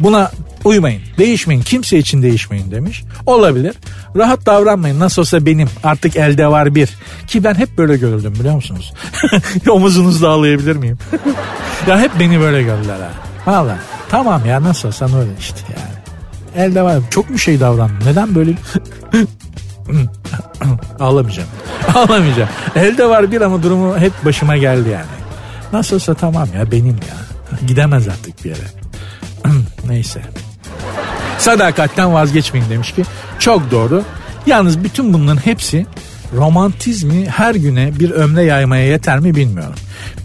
[0.00, 0.30] buna
[0.64, 1.02] uymayın.
[1.18, 1.62] Değişmeyin.
[1.62, 3.02] Kimse için değişmeyin demiş.
[3.26, 3.74] Olabilir.
[4.16, 5.00] Rahat davranmayın.
[5.00, 5.68] Nasıl olsa benim.
[5.84, 6.88] Artık elde var bir.
[7.26, 8.92] Ki ben hep böyle görüldüm biliyor musunuz?
[9.68, 10.98] Omuzunuzda ağlayabilir miyim?
[11.86, 13.10] ya hep beni böyle gördüler ha.
[13.52, 13.78] Valla.
[14.08, 15.98] Tamam ya nasıl olsa öyle işte yani.
[16.66, 16.98] Elde var.
[17.10, 17.98] Çok mu şey davrandım?
[18.06, 18.52] Neden böyle
[21.00, 21.48] Ağlamayacağım.
[21.94, 22.48] Ağlamayacağım.
[22.76, 25.04] Elde var bir ama durumu hep başıma geldi yani.
[25.72, 27.16] Nasılsa tamam ya benim ya.
[27.66, 28.68] Gidemez artık bir yere.
[29.88, 30.20] Neyse.
[31.38, 33.04] Sadakatten vazgeçmeyin demiş ki.
[33.38, 34.02] Çok doğru.
[34.46, 35.86] Yalnız bütün bunların hepsi
[36.34, 39.74] romantizmi her güne bir ömre yaymaya yeter mi bilmiyorum.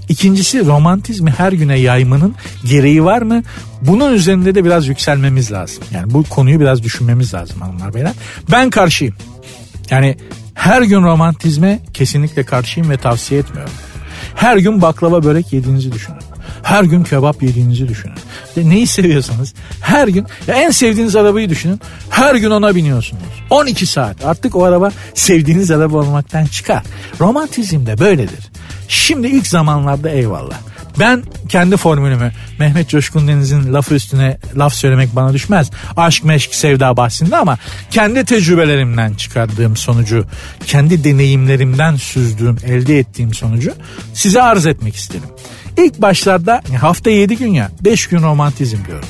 [0.10, 2.36] İkincisi romantizmi her güne yaymanın
[2.66, 3.44] gereği var mı?
[3.82, 5.84] Bunun üzerinde de biraz yükselmemiz lazım.
[5.94, 8.14] Yani bu konuyu biraz düşünmemiz lazım hanımlar beyler.
[8.52, 9.16] Ben karşıyım.
[9.90, 10.18] Yani
[10.54, 13.74] her gün romantizme kesinlikle karşıyım ve tavsiye etmiyorum.
[14.36, 16.20] Her gün baklava börek yediğinizi düşünün.
[16.64, 18.16] Her gün kebap yediğinizi düşünün.
[18.58, 21.80] Ve neyi seviyorsanız her gün en sevdiğiniz arabayı düşünün.
[22.10, 23.24] Her gün ona biniyorsunuz.
[23.50, 26.84] 12 saat artık o araba sevdiğiniz araba olmaktan çıkar.
[27.20, 28.50] Romantizm de böyledir.
[28.88, 30.56] Şimdi ilk zamanlarda eyvallah.
[31.00, 35.72] Ben kendi formülümü Mehmet Coşkun Deniz'in lafı üstüne laf söylemek bana düşmez.
[35.98, 37.58] Aşk meşk sevda bahsinde ama
[37.92, 40.26] kendi tecrübelerimden çıkardığım sonucu,
[40.66, 43.74] kendi deneyimlerimden süzdüğüm, elde ettiğim sonucu
[44.14, 45.30] size arz etmek istedim.
[45.78, 49.08] İlk başlarda hafta 7 gün ya 5 gün romantizm diyorum.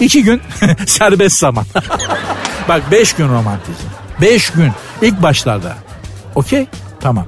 [0.00, 0.40] 2 gün
[0.86, 1.64] serbest zaman.
[2.68, 3.86] Bak 5 gün romantizm.
[4.20, 5.76] 5 gün ilk başlarda.
[6.34, 6.66] Okey
[7.00, 7.26] tamam.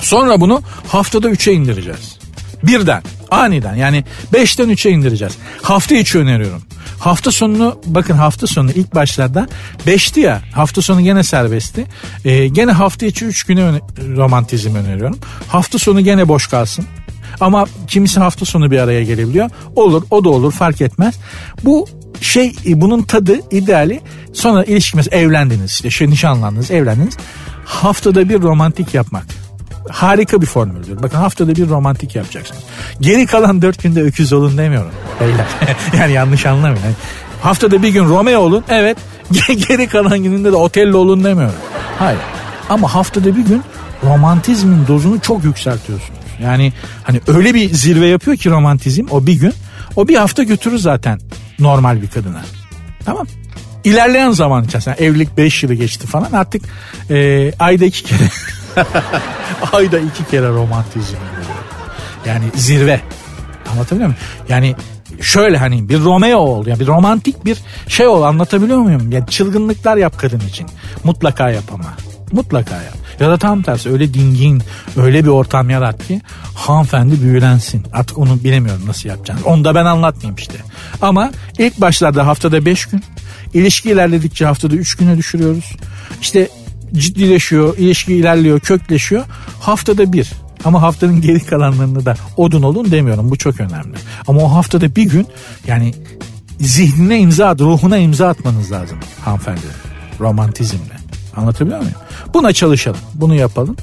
[0.00, 2.18] Sonra bunu haftada 3'e indireceğiz.
[2.62, 5.34] Birden aniden yani 5'ten 3'e indireceğiz.
[5.62, 6.62] Hafta içi öneriyorum.
[6.98, 9.48] Hafta sonunu bakın hafta sonu ilk başlarda
[9.86, 11.86] 5'ti ya hafta sonu gene serbestti.
[12.24, 13.80] Ee, gene hafta içi 3 güne öne,
[14.16, 15.18] romantizm öneriyorum.
[15.48, 16.86] Hafta sonu gene boş kalsın.
[17.40, 19.50] Ama kimisi hafta sonu bir araya gelebiliyor.
[19.76, 21.14] Olur o da olur fark etmez.
[21.64, 21.88] Bu
[22.20, 24.00] şey bunun tadı ideali
[24.32, 27.16] sonra ilişki mesela evlendiniz işte şey, nişanlandınız evlendiniz.
[27.64, 29.24] Haftada bir romantik yapmak
[29.88, 31.02] harika bir formüldür.
[31.02, 32.62] Bakın haftada bir romantik yapacaksınız.
[33.00, 34.90] Geri kalan dört günde öküz olun demiyorum.
[35.20, 35.46] Beyler.
[35.98, 36.84] yani yanlış anlamayın.
[36.84, 36.94] Yani
[37.42, 38.64] haftada bir gün Romeo olun.
[38.68, 38.98] Evet.
[39.68, 41.58] Geri kalan gününde de Otello olun demiyorum.
[41.98, 42.20] Hayır.
[42.68, 43.62] Ama haftada bir gün
[44.04, 46.17] romantizmin dozunu çok yükseltiyorsunuz.
[46.42, 46.72] Yani
[47.04, 49.52] hani öyle bir zirve yapıyor ki romantizm o bir gün.
[49.96, 51.20] O bir hafta götürür zaten
[51.58, 52.42] normal bir kadına.
[53.04, 53.26] Tamam.
[53.84, 56.62] İlerleyen zaman içerisinde evlilik 5 yılı geçti falan artık
[57.10, 58.28] e, ayda iki kere
[59.72, 61.58] ayda iki kere romantizm oluyor.
[62.26, 63.00] Yani zirve.
[63.72, 64.22] Anlatabiliyor muyum?
[64.48, 64.74] Yani
[65.20, 67.58] şöyle hani bir Romeo ol ya bir romantik bir
[67.88, 69.12] şey ol anlatabiliyor muyum?
[69.12, 70.66] Ya çılgınlıklar yap kadın için.
[71.04, 71.84] Mutlaka yap ama.
[72.32, 72.94] Mutlaka yap.
[73.20, 74.62] Ya da tam tersi öyle dingin
[74.96, 76.20] öyle bir ortam yarat ki
[76.54, 77.82] hanımefendi büyülensin.
[77.92, 79.40] Artık onu bilemiyorum nasıl yapacağını.
[79.44, 80.58] Onu da ben anlatmayayım işte.
[81.02, 83.04] Ama ilk başlarda haftada 5 gün
[83.54, 85.76] ilişki ilerledikçe haftada 3 güne düşürüyoruz.
[86.20, 86.48] İşte
[86.92, 89.24] ciddileşiyor, ilişki ilerliyor, kökleşiyor.
[89.60, 90.30] Haftada bir.
[90.64, 93.30] Ama haftanın geri kalanlarını da odun olun demiyorum.
[93.30, 93.96] Bu çok önemli.
[94.26, 95.26] Ama o haftada bir gün
[95.66, 95.94] yani
[96.60, 99.60] zihnine imza at, ruhuna imza atmanız lazım hanımefendi.
[100.20, 100.97] Romantizmle.
[101.38, 101.94] Anlatabiliyor muyum?
[102.34, 103.00] Buna çalışalım.
[103.14, 103.76] Bunu yapalım.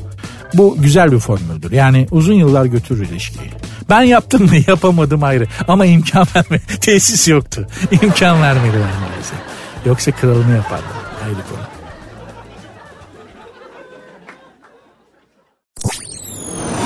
[0.54, 1.72] Bu güzel bir formüldür.
[1.72, 3.52] Yani uzun yıllar götürür ilişkiyi.
[3.90, 5.48] Ben yaptım mı yapamadım ayrı.
[5.68, 6.60] Ama imkan verme.
[6.82, 7.68] Tesis yoktu.
[7.92, 9.38] İmkan vermediler maalesef.
[9.86, 10.84] Yoksa kralını yapardı.
[11.26, 11.66] Ayrı konu.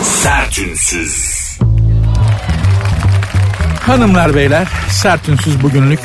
[0.03, 1.39] Sertünsüz.
[3.82, 5.99] Hanımlar beyler sertünsüz bugünlük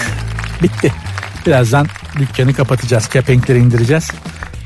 [0.63, 0.93] bitti.
[1.47, 1.87] Birazdan
[2.19, 3.09] dükkanı kapatacağız.
[3.09, 4.11] Kepenkleri indireceğiz.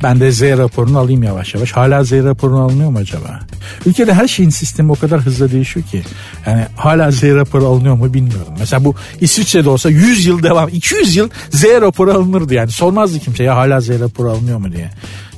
[0.02, 1.72] Ben de Z raporunu alayım yavaş yavaş.
[1.72, 3.40] Hala Z raporunu alınıyor mu acaba?
[3.86, 6.02] Ülkede her şeyin sistemi o kadar hızlı değişiyor ki.
[6.46, 8.52] Yani hala Z raporu alınıyor mu bilmiyorum.
[8.58, 12.70] Mesela bu İsviçre'de olsa 100 yıl devam, 200 yıl Z raporu alınırdı yani.
[12.70, 14.90] Sormazdı kimse ya hala Z raporu alınıyor mu diye.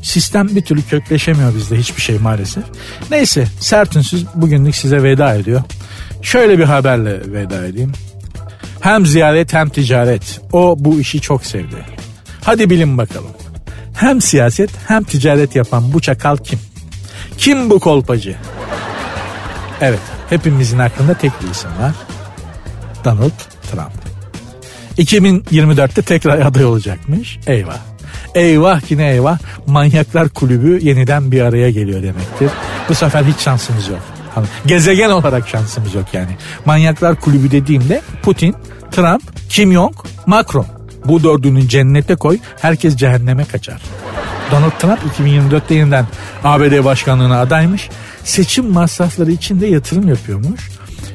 [0.02, 2.64] Sistem bir türlü kökleşemiyor bizde hiçbir şey maalesef.
[3.11, 5.62] Neyse sertünsüz bugünlük size veda ediyor.
[6.22, 7.92] Şöyle bir haberle veda edeyim.
[8.80, 10.40] Hem ziyaret hem ticaret.
[10.52, 11.86] O bu işi çok sevdi.
[12.44, 13.39] Hadi bilin bakalım.
[14.01, 16.59] Hem siyaset hem ticaret yapan bu çakal kim?
[17.38, 18.36] Kim bu kolpacı?
[19.80, 21.92] Evet hepimizin aklında tek bir isim var.
[23.05, 23.30] Donald
[23.70, 23.92] Trump.
[24.98, 27.38] 2024'te tekrar aday olacakmış.
[27.46, 27.78] Eyvah.
[28.34, 32.51] Eyvah ki ne eyvah manyaklar kulübü yeniden bir araya geliyor demektir.
[32.88, 34.01] Bu sefer hiç şansımız yok.
[34.66, 36.36] Gezegen olarak şansımız yok yani.
[36.64, 38.55] Manyaklar kulübü dediğimde Putin,
[38.90, 39.94] Trump, Kim Jong,
[40.26, 40.80] Macron.
[41.05, 43.82] Bu dördünün cennete koy herkes cehenneme kaçar.
[44.51, 46.07] Donald Trump 2024'te yeniden
[46.44, 47.88] ABD başkanlığına adaymış.
[48.24, 50.70] Seçim masrafları için de yatırım yapıyormuş.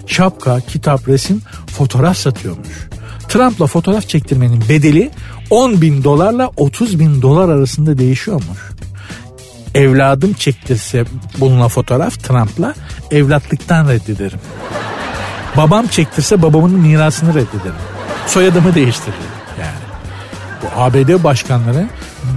[0.07, 2.88] Şapka, kitap, resim, fotoğraf satıyormuş.
[3.27, 5.11] Trump'la fotoğraf çektirmenin bedeli
[5.49, 8.59] 10 bin dolarla 30 bin dolar arasında değişiyormuş.
[9.75, 11.05] Evladım çektirse
[11.39, 12.73] bununla fotoğraf Trump'la
[13.11, 14.39] evlatlıktan reddederim.
[15.57, 17.75] Babam çektirse babamın mirasını reddederim.
[18.27, 19.34] Soyadımı değiştiririm.
[20.62, 21.88] Bu ABD başkanları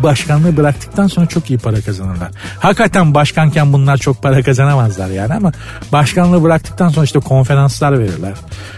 [0.03, 2.31] başkanlığı bıraktıktan sonra çok iyi para kazanırlar.
[2.59, 5.53] Hakikaten başkanken bunlar çok para kazanamazlar yani ama
[5.93, 8.35] başkanlığı bıraktıktan sonra işte konferanslar verirler.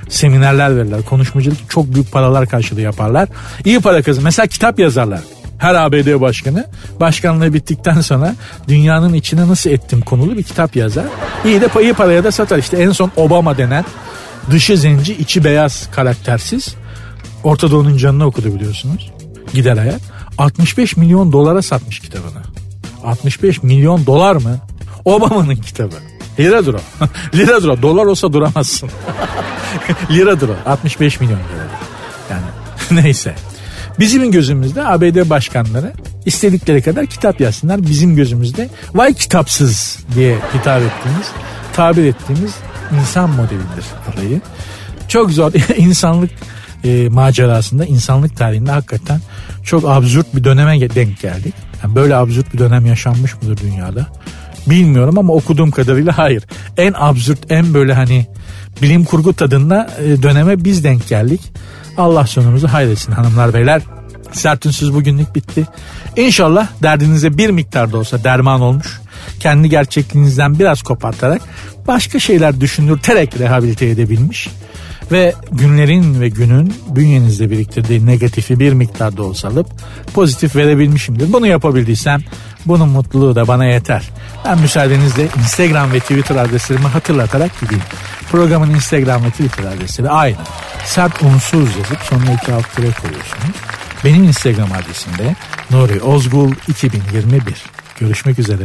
[0.09, 1.03] Seminerler verirler.
[1.03, 3.28] Konuşmacılık çok büyük paralar karşılığı yaparlar.
[3.64, 4.24] İyi para kazan.
[4.24, 5.20] Mesela kitap yazarlar.
[5.59, 6.66] Her ABD başkanı
[7.01, 8.34] başkanlığı bittikten sonra
[8.68, 11.05] dünyanın içine nasıl ettim konulu bir kitap yazar.
[11.45, 12.59] İyi de iyi paraya da satar.
[12.59, 13.84] İşte en son Obama denen
[14.51, 16.74] dışı zenci içi beyaz karaktersiz
[17.45, 19.11] Orta Doğu'nun canını okudu biliyorsunuz.
[19.55, 20.01] Gider ayak.
[20.38, 22.42] 65 milyon dolara satmış kitabını.
[23.05, 24.59] 65 milyon dolar mı?
[25.05, 25.96] Obama'nın kitabı.
[26.38, 26.80] Liradır o.
[27.34, 27.82] Liradır o.
[27.82, 28.90] Dolar olsa duramazsın.
[30.11, 30.70] Liradır o.
[30.70, 31.66] 65 milyon lira.
[32.30, 32.44] Yani
[33.05, 33.34] neyse.
[33.98, 35.92] Bizim gözümüzde ABD başkanları
[36.26, 37.82] istedikleri kadar kitap yazsınlar.
[37.82, 41.26] Bizim gözümüzde vay kitapsız diye hitap ettiğimiz,
[41.72, 42.55] tabir ettiğimiz
[43.01, 43.84] insan modelidir
[44.14, 44.40] olayı.
[45.09, 46.30] Çok zor insanlık
[46.84, 49.20] e, macerasında, insanlık tarihinde hakikaten
[49.64, 51.54] çok absürt bir döneme denk geldik.
[51.82, 54.06] Yani böyle absürt bir dönem yaşanmış mıdır dünyada?
[54.66, 56.44] Bilmiyorum ama okuduğum kadarıyla hayır.
[56.76, 58.26] En absürt, en böyle hani
[58.82, 61.40] bilim kurgu tadında e, döneme biz denk geldik.
[61.98, 63.82] Allah sonumuzu hayretsin hanımlar beyler.
[64.32, 65.66] Sertünsüz bugünlük bitti.
[66.16, 69.00] İnşallah derdinize bir miktar da olsa derman olmuş.
[69.40, 71.42] Kendi gerçekliğinizden biraz kopartarak
[71.86, 74.48] başka şeyler düşündürterek rehabilite edebilmiş.
[75.12, 79.66] Ve günlerin ve günün bünyenizde biriktirdiği negatifi bir miktarda olsa alıp
[80.14, 81.32] pozitif verebilmişimdir.
[81.32, 82.20] Bunu yapabildiysem
[82.66, 84.11] bunun mutluluğu da bana yeter.
[84.44, 87.84] Ben müsaadenizle Instagram ve Twitter adreslerimi hatırlatarak gideyim.
[88.30, 90.36] Programın Instagram ve Twitter adresleri aynı.
[90.84, 93.56] Sert unsuz yazıp sonuna iki alt tere koyuyorsunuz.
[94.04, 95.36] Benim Instagram adresim de
[95.70, 97.64] Nuri Ozgul 2021.
[98.00, 98.64] Görüşmek üzere.